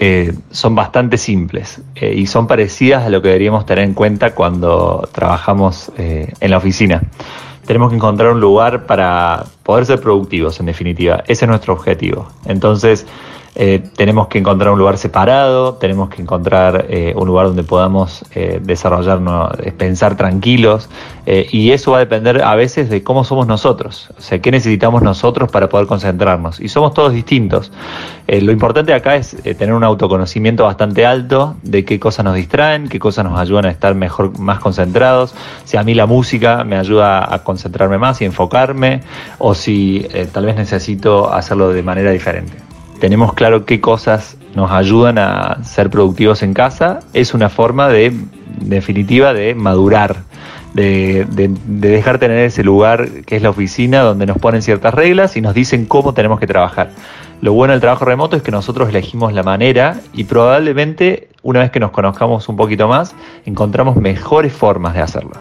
eh, 0.00 0.32
son 0.50 0.74
bastante 0.74 1.18
simples 1.18 1.80
eh, 1.94 2.14
y 2.16 2.26
son 2.26 2.46
parecidas 2.46 3.04
a 3.04 3.10
lo 3.10 3.22
que 3.22 3.28
deberíamos 3.28 3.64
tener 3.64 3.84
en 3.84 3.94
cuenta 3.94 4.34
cuando 4.34 5.08
trabajamos 5.12 5.92
eh, 5.98 6.32
en 6.40 6.50
la 6.50 6.56
oficina. 6.56 7.02
Tenemos 7.66 7.90
que 7.90 7.96
encontrar 7.96 8.32
un 8.32 8.40
lugar 8.40 8.86
para 8.86 9.44
poder 9.62 9.86
ser 9.86 10.00
productivos, 10.00 10.58
en 10.60 10.66
definitiva. 10.66 11.22
Ese 11.26 11.44
es 11.44 11.48
nuestro 11.48 11.74
objetivo. 11.74 12.28
Entonces, 12.44 13.06
eh, 13.56 13.82
tenemos 13.96 14.26
que 14.26 14.38
encontrar 14.38 14.72
un 14.72 14.78
lugar 14.78 14.98
separado, 14.98 15.74
tenemos 15.74 16.08
que 16.08 16.20
encontrar 16.20 16.86
eh, 16.88 17.14
un 17.16 17.28
lugar 17.28 17.46
donde 17.46 17.62
podamos 17.62 18.24
eh, 18.34 18.60
desarrollarnos, 18.60 19.52
pensar 19.78 20.16
tranquilos, 20.16 20.88
y 21.26 21.70
eso 21.70 21.92
va 21.92 21.96
a 21.96 22.00
depender 22.00 22.42
a 22.42 22.54
veces 22.54 22.90
de 22.90 23.02
cómo 23.02 23.24
somos 23.24 23.46
nosotros, 23.46 24.10
o 24.18 24.20
sea, 24.20 24.42
qué 24.42 24.50
necesitamos 24.50 25.00
nosotros 25.00 25.50
para 25.50 25.70
poder 25.70 25.86
concentrarnos. 25.86 26.60
Y 26.60 26.68
somos 26.68 26.92
todos 26.92 27.14
distintos. 27.14 27.72
lo 28.26 28.52
importante 28.52 28.92
acá 28.92 29.16
es 29.16 29.34
tener 29.42 29.72
un 29.72 29.84
autoconocimiento 29.84 30.64
bastante 30.64 31.06
alto 31.06 31.56
de 31.62 31.86
qué 31.86 31.98
cosas 31.98 32.26
nos 32.26 32.34
distraen, 32.34 32.90
qué 32.90 32.98
cosas 32.98 33.24
nos 33.24 33.40
ayudan 33.40 33.64
a 33.64 33.70
estar 33.70 33.94
mejor, 33.94 34.38
más 34.38 34.58
concentrados. 34.58 35.34
Si 35.64 35.78
a 35.78 35.82
mí 35.82 35.94
la 35.94 36.04
música 36.04 36.62
me 36.62 36.76
ayuda 36.76 37.34
a 37.34 37.42
concentrarme 37.42 37.96
más 37.96 38.20
y 38.20 38.26
enfocarme, 38.26 39.00
o 39.38 39.54
si 39.54 40.06
tal 40.30 40.44
vez 40.44 40.56
necesito 40.56 41.32
hacerlo 41.32 41.70
de 41.70 41.82
manera 41.82 42.10
diferente 42.10 42.63
tenemos 43.04 43.34
claro 43.34 43.66
qué 43.66 43.82
cosas 43.82 44.38
nos 44.54 44.70
ayudan 44.70 45.18
a 45.18 45.62
ser 45.62 45.90
productivos 45.90 46.42
en 46.42 46.54
casa, 46.54 47.00
es 47.12 47.34
una 47.34 47.50
forma 47.50 47.90
de, 47.90 48.14
definitiva, 48.62 49.34
de 49.34 49.54
madurar, 49.54 50.22
de, 50.72 51.26
dejar 51.66 52.18
tener 52.18 52.38
ese 52.38 52.64
lugar 52.64 53.10
que 53.26 53.36
es 53.36 53.42
la 53.42 53.50
oficina 53.50 54.00
donde 54.00 54.24
nos 54.24 54.38
ponen 54.38 54.62
ciertas 54.62 54.94
reglas 54.94 55.36
y 55.36 55.42
nos 55.42 55.52
dicen 55.52 55.84
cómo 55.84 56.14
tenemos 56.14 56.40
que 56.40 56.46
trabajar. 56.46 56.92
Lo 57.42 57.52
bueno 57.52 57.72
del 57.72 57.82
trabajo 57.82 58.06
remoto 58.06 58.38
es 58.38 58.42
que 58.42 58.50
nosotros 58.50 58.88
elegimos 58.88 59.34
la 59.34 59.42
manera 59.42 60.00
y 60.14 60.24
probablemente 60.24 61.28
una 61.44 61.60
vez 61.60 61.70
que 61.70 61.78
nos 61.78 61.92
conozcamos 61.92 62.48
un 62.48 62.56
poquito 62.56 62.88
más, 62.88 63.14
encontramos 63.44 63.96
mejores 63.96 64.52
formas 64.52 64.94
de 64.94 65.00
hacerlo. 65.00 65.32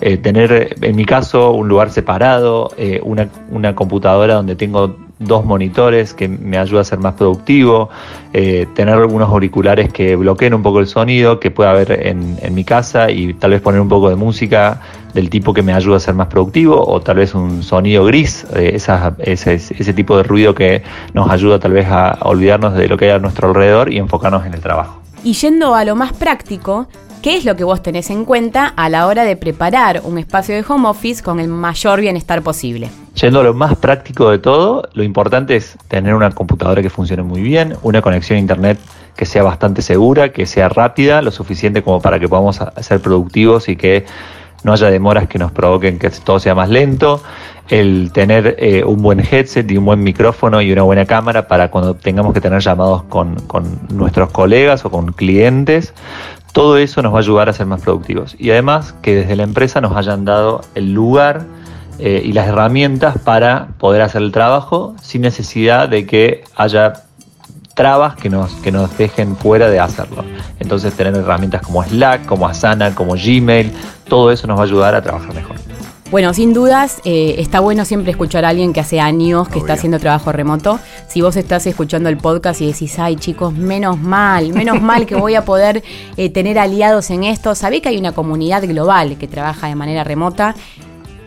Eh, 0.00 0.16
tener, 0.16 0.76
en 0.80 0.96
mi 0.96 1.04
caso, 1.04 1.52
un 1.52 1.68
lugar 1.68 1.90
separado, 1.90 2.70
eh, 2.76 3.00
una, 3.02 3.74
computadora 3.74 4.34
donde 4.34 4.56
tengo 4.56 4.96
dos 5.18 5.44
monitores 5.44 6.14
que 6.14 6.28
me 6.28 6.58
ayuda 6.58 6.80
a 6.80 6.84
ser 6.84 6.98
más 6.98 7.14
productivo, 7.14 7.90
eh, 8.32 8.66
tener 8.74 8.94
algunos 8.94 9.28
auriculares 9.28 9.92
que 9.92 10.16
bloqueen 10.16 10.54
un 10.54 10.62
poco 10.62 10.80
el 10.80 10.86
sonido 10.86 11.38
que 11.38 11.50
pueda 11.50 11.70
haber 11.70 12.06
en, 12.06 12.36
mi 12.54 12.64
casa 12.64 13.10
y 13.10 13.34
tal 13.34 13.52
vez 13.52 13.60
poner 13.60 13.80
un 13.80 13.88
poco 13.88 14.08
de 14.08 14.16
música 14.16 14.80
del 15.12 15.30
tipo 15.30 15.52
que 15.52 15.62
me 15.62 15.72
ayuda 15.72 15.98
a 15.98 16.00
ser 16.00 16.14
más 16.14 16.26
productivo 16.26 16.84
o 16.84 17.00
tal 17.00 17.16
vez 17.16 17.34
un 17.34 17.62
sonido 17.62 18.04
gris, 18.04 18.46
eh, 18.56 18.76
ese, 18.76 19.54
ese, 19.54 19.92
tipo 19.94 20.16
de 20.16 20.22
ruido 20.22 20.54
que 20.54 20.82
nos 21.12 21.30
ayuda 21.30 21.58
tal 21.58 21.72
vez 21.72 21.86
a 21.88 22.18
olvidarnos 22.22 22.74
de 22.74 22.88
lo 22.88 22.96
que 22.96 23.06
hay 23.06 23.10
a 23.12 23.18
nuestro 23.18 23.48
alrededor 23.48 23.92
y 23.92 23.98
enfocarnos 23.98 24.44
en 24.46 24.54
el 24.54 24.60
trabajo. 24.60 25.03
Y 25.24 25.32
yendo 25.32 25.74
a 25.74 25.84
lo 25.84 25.96
más 25.96 26.12
práctico, 26.12 26.86
¿Qué 27.24 27.38
es 27.38 27.46
lo 27.46 27.56
que 27.56 27.64
vos 27.64 27.82
tenés 27.82 28.10
en 28.10 28.26
cuenta 28.26 28.66
a 28.66 28.90
la 28.90 29.06
hora 29.06 29.24
de 29.24 29.34
preparar 29.34 30.02
un 30.04 30.18
espacio 30.18 30.54
de 30.54 30.62
home 30.68 30.86
office 30.86 31.22
con 31.22 31.40
el 31.40 31.48
mayor 31.48 32.02
bienestar 32.02 32.42
posible? 32.42 32.90
Yendo 33.14 33.40
a 33.40 33.44
lo 33.44 33.54
más 33.54 33.78
práctico 33.78 34.28
de 34.28 34.38
todo, 34.38 34.90
lo 34.92 35.02
importante 35.02 35.56
es 35.56 35.78
tener 35.88 36.14
una 36.14 36.32
computadora 36.32 36.82
que 36.82 36.90
funcione 36.90 37.22
muy 37.22 37.40
bien, 37.40 37.78
una 37.80 38.02
conexión 38.02 38.36
a 38.36 38.40
internet 38.40 38.78
que 39.16 39.24
sea 39.24 39.42
bastante 39.42 39.80
segura, 39.80 40.32
que 40.32 40.44
sea 40.44 40.68
rápida, 40.68 41.22
lo 41.22 41.30
suficiente 41.30 41.82
como 41.82 42.02
para 42.02 42.20
que 42.20 42.28
podamos 42.28 42.60
ser 42.82 43.00
productivos 43.00 43.70
y 43.70 43.76
que 43.76 44.04
no 44.64 44.72
haya 44.72 44.90
demoras 44.90 45.28
que 45.28 45.38
nos 45.38 45.52
provoquen 45.52 45.98
que 45.98 46.10
todo 46.10 46.40
sea 46.40 46.54
más 46.54 46.68
lento, 46.68 47.22
el 47.68 48.10
tener 48.12 48.56
eh, 48.58 48.82
un 48.84 49.00
buen 49.00 49.20
headset 49.20 49.70
y 49.70 49.76
un 49.76 49.84
buen 49.84 50.02
micrófono 50.02 50.60
y 50.60 50.72
una 50.72 50.82
buena 50.82 51.06
cámara 51.06 51.46
para 51.46 51.70
cuando 51.70 51.94
tengamos 51.94 52.34
que 52.34 52.40
tener 52.40 52.60
llamados 52.60 53.04
con, 53.04 53.36
con 53.46 53.78
nuestros 53.90 54.30
colegas 54.30 54.84
o 54.84 54.90
con 54.90 55.12
clientes, 55.12 55.94
todo 56.52 56.78
eso 56.78 57.02
nos 57.02 57.12
va 57.12 57.18
a 57.18 57.20
ayudar 57.20 57.48
a 57.48 57.52
ser 57.52 57.66
más 57.66 57.80
productivos. 57.80 58.36
Y 58.38 58.50
además 58.50 58.94
que 59.02 59.14
desde 59.16 59.36
la 59.36 59.42
empresa 59.42 59.80
nos 59.80 59.96
hayan 59.96 60.24
dado 60.24 60.62
el 60.74 60.92
lugar 60.92 61.46
eh, 61.98 62.22
y 62.24 62.32
las 62.32 62.48
herramientas 62.48 63.18
para 63.18 63.68
poder 63.78 64.02
hacer 64.02 64.22
el 64.22 64.32
trabajo 64.32 64.96
sin 65.00 65.22
necesidad 65.22 65.88
de 65.88 66.06
que 66.06 66.42
haya 66.56 67.03
trabas 67.74 68.14
que 68.16 68.30
nos, 68.30 68.52
que 68.56 68.72
nos 68.72 68.96
dejen 68.96 69.36
fuera 69.36 69.68
de 69.68 69.80
hacerlo. 69.80 70.24
Entonces 70.60 70.94
tener 70.94 71.14
herramientas 71.14 71.62
como 71.62 71.82
Slack, 71.82 72.26
como 72.26 72.46
Asana, 72.46 72.94
como 72.94 73.14
Gmail, 73.14 73.72
todo 74.08 74.30
eso 74.30 74.46
nos 74.46 74.56
va 74.56 74.62
a 74.62 74.66
ayudar 74.66 74.94
a 74.94 75.02
trabajar 75.02 75.34
mejor. 75.34 75.56
Bueno, 76.10 76.32
sin 76.32 76.52
dudas, 76.52 77.00
eh, 77.04 77.36
está 77.38 77.58
bueno 77.58 77.84
siempre 77.84 78.12
escuchar 78.12 78.44
a 78.44 78.50
alguien 78.50 78.72
que 78.72 78.78
hace 78.78 79.00
años 79.00 79.48
que 79.48 79.58
está 79.58 79.72
haciendo 79.72 79.98
trabajo 79.98 80.30
remoto. 80.30 80.78
Si 81.08 81.22
vos 81.22 81.34
estás 81.34 81.66
escuchando 81.66 82.08
el 82.08 82.18
podcast 82.18 82.60
y 82.60 82.66
decís, 82.66 82.98
ay 83.00 83.16
chicos, 83.16 83.52
menos 83.52 83.98
mal, 83.98 84.52
menos 84.52 84.80
mal 84.80 85.06
que 85.06 85.16
voy 85.16 85.34
a 85.34 85.44
poder 85.44 85.82
eh, 86.16 86.30
tener 86.30 86.58
aliados 86.58 87.10
en 87.10 87.24
esto, 87.24 87.56
sabé 87.56 87.82
que 87.82 87.88
hay 87.88 87.98
una 87.98 88.12
comunidad 88.12 88.62
global 88.62 89.18
que 89.18 89.26
trabaja 89.26 89.66
de 89.66 89.74
manera 89.74 90.04
remota. 90.04 90.54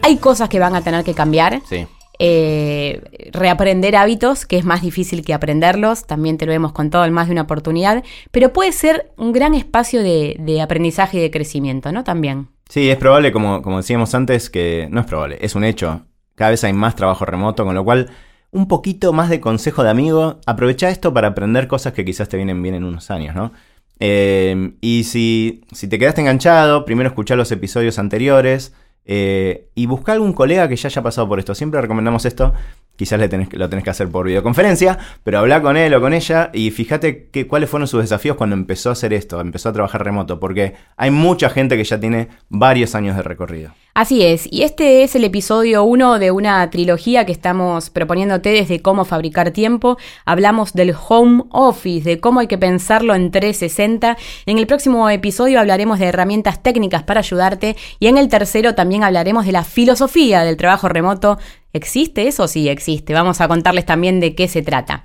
Hay 0.03 0.17
cosas 0.17 0.47
que 0.47 0.59
van 0.59 0.73
a 0.73 0.81
tener 0.81 1.03
que 1.03 1.13
cambiar. 1.13 1.61
Sí. 1.67 1.85
Eh, 2.19 3.29
reaprender 3.31 3.95
hábitos, 3.95 4.47
que 4.47 4.57
es 4.57 4.65
más 4.65 4.81
difícil 4.81 5.23
que 5.23 5.35
aprenderlos, 5.35 6.07
también 6.07 6.37
te 6.37 6.47
lo 6.47 6.51
hemos 6.51 6.71
contado 6.71 7.05
en 7.05 7.13
más 7.13 7.27
de 7.27 7.33
una 7.33 7.43
oportunidad, 7.43 8.03
pero 8.31 8.53
puede 8.53 8.71
ser 8.71 9.11
un 9.17 9.33
gran 9.33 9.53
espacio 9.53 10.01
de, 10.01 10.59
aprendizaje 10.61 11.19
y 11.19 11.21
de 11.21 11.29
crecimiento, 11.29 11.91
¿no? 11.91 12.03
También. 12.03 12.47
Sí, 12.69 12.89
es 12.89 12.97
probable, 12.97 13.31
como, 13.31 13.61
como 13.61 13.77
decíamos 13.77 14.15
antes, 14.15 14.49
que 14.49 14.87
no 14.89 15.01
es 15.01 15.05
probable, 15.05 15.37
es 15.41 15.53
un 15.55 15.63
hecho. 15.63 16.05
Cada 16.33 16.51
vez 16.51 16.63
hay 16.63 16.73
más 16.73 16.95
trabajo 16.95 17.23
remoto, 17.23 17.65
con 17.65 17.75
lo 17.75 17.83
cual 17.83 18.09
un 18.51 18.67
poquito 18.67 19.13
más 19.13 19.29
de 19.29 19.39
consejo 19.39 19.83
de 19.83 19.91
amigo. 19.91 20.39
Aprovecha 20.47 20.89
esto 20.89 21.13
para 21.13 21.29
aprender 21.29 21.67
cosas 21.67 21.93
que 21.93 22.03
quizás 22.03 22.29
te 22.29 22.37
vienen 22.37 22.61
bien 22.63 22.75
en 22.75 22.83
unos 22.83 23.11
años, 23.11 23.35
¿no? 23.35 23.51
Eh, 23.99 24.73
y 24.81 25.03
si, 25.03 25.61
si, 25.71 25.87
te 25.87 25.97
quedaste 25.97 26.21
enganchado, 26.21 26.85
primero 26.85 27.09
escuchá 27.09 27.35
los 27.35 27.51
episodios 27.51 27.97
anteriores 27.99 28.73
eh, 29.07 29.69
y 29.73 29.85
busca 29.85 30.11
algún 30.11 30.33
colega 30.33 30.67
que 30.67 30.75
ya 30.75 30.87
haya 30.87 31.01
pasado 31.01 31.27
por 31.27 31.39
esto. 31.39 31.55
Siempre 31.55 31.81
recomendamos 31.81 32.25
esto, 32.25 32.53
quizás 32.97 33.19
lo 33.19 33.69
tenés 33.69 33.83
que 33.83 33.89
hacer 33.89 34.09
por 34.09 34.25
videoconferencia, 34.25 34.97
pero 35.23 35.39
habla 35.39 35.61
con 35.61 35.77
él 35.77 35.93
o 35.93 36.01
con 36.01 36.13
ella 36.13 36.49
y 36.53 36.71
fíjate 36.71 37.29
que, 37.31 37.47
cuáles 37.47 37.69
fueron 37.69 37.87
sus 37.87 38.01
desafíos 38.01 38.35
cuando 38.35 38.55
empezó 38.55 38.89
a 38.89 38.93
hacer 38.93 39.13
esto, 39.13 39.39
empezó 39.39 39.69
a 39.69 39.73
trabajar 39.73 40.03
remoto, 40.03 40.39
porque 40.39 40.73
hay 40.97 41.11
mucha 41.11 41.49
gente 41.49 41.77
que 41.77 41.83
ya 41.85 41.99
tiene 41.99 42.27
varios 42.49 42.95
años 42.95 43.15
de 43.15 43.23
recorrido. 43.23 43.71
Así 43.93 44.23
es, 44.23 44.47
y 44.51 44.61
este 44.61 45.01
es 45.01 45.15
el 45.15 45.23
episodio 45.23 45.83
1 45.83 46.19
de 46.19 46.29
una 46.29 46.69
trilogía 46.69 47.25
que 47.25 47.31
estamos 47.31 47.89
proponiéndote 47.89 48.49
desde 48.49 48.79
cómo 48.79 49.05
fabricar 49.05 49.49
tiempo. 49.49 49.97
Hablamos 50.23 50.73
del 50.73 50.93
home 51.09 51.45
office, 51.49 52.07
de 52.07 52.19
cómo 52.19 52.39
hay 52.39 52.47
que 52.47 52.59
pensarlo 52.59 53.15
en 53.15 53.31
360. 53.31 54.15
En 54.45 54.59
el 54.59 54.67
próximo 54.67 55.09
episodio 55.09 55.59
hablaremos 55.59 55.97
de 55.97 56.05
herramientas 56.05 56.61
técnicas 56.61 57.01
para 57.03 57.21
ayudarte 57.21 57.75
y 57.99 58.05
en 58.05 58.19
el 58.19 58.27
tercero 58.27 58.75
también 58.75 59.03
hablaremos 59.03 59.47
de 59.47 59.51
la 59.51 59.63
filosofía 59.63 60.43
del 60.43 60.57
trabajo 60.57 60.89
remoto. 60.89 61.39
¿Existe 61.73 62.27
eso? 62.27 62.47
Sí, 62.47 62.69
existe. 62.69 63.13
Vamos 63.13 63.41
a 63.41 63.47
contarles 63.47 63.85
también 63.85 64.19
de 64.19 64.35
qué 64.35 64.47
se 64.47 64.61
trata. 64.61 65.03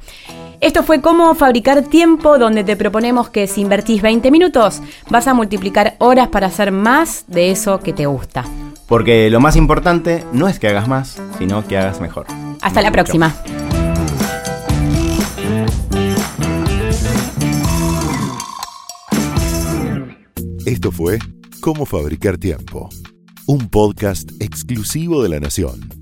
Esto 0.60 0.84
fue 0.84 1.00
cómo 1.00 1.34
fabricar 1.34 1.82
tiempo, 1.82 2.38
donde 2.38 2.62
te 2.62 2.76
proponemos 2.76 3.28
que 3.28 3.48
si 3.48 3.62
invertís 3.62 4.00
20 4.00 4.30
minutos, 4.30 4.80
vas 5.10 5.26
a 5.26 5.34
multiplicar 5.34 5.96
horas 5.98 6.28
para 6.28 6.46
hacer 6.46 6.70
más 6.70 7.24
de 7.26 7.50
eso 7.50 7.80
que 7.80 7.92
te 7.92 8.06
gusta. 8.06 8.44
Porque 8.86 9.28
lo 9.28 9.40
más 9.40 9.56
importante 9.56 10.24
no 10.32 10.46
es 10.46 10.60
que 10.60 10.68
hagas 10.68 10.86
más, 10.86 11.20
sino 11.38 11.66
que 11.66 11.78
hagas 11.78 12.00
mejor. 12.00 12.26
Hasta 12.60 12.80
la 12.80 12.92
próxima. 12.92 13.34
Esto 20.64 20.92
fue 20.92 21.18
Cómo 21.60 21.86
Fabricar 21.86 22.38
Tiempo, 22.38 22.88
un 23.46 23.68
podcast 23.68 24.30
exclusivo 24.40 25.24
de 25.24 25.28
La 25.28 25.40
Nación. 25.40 26.01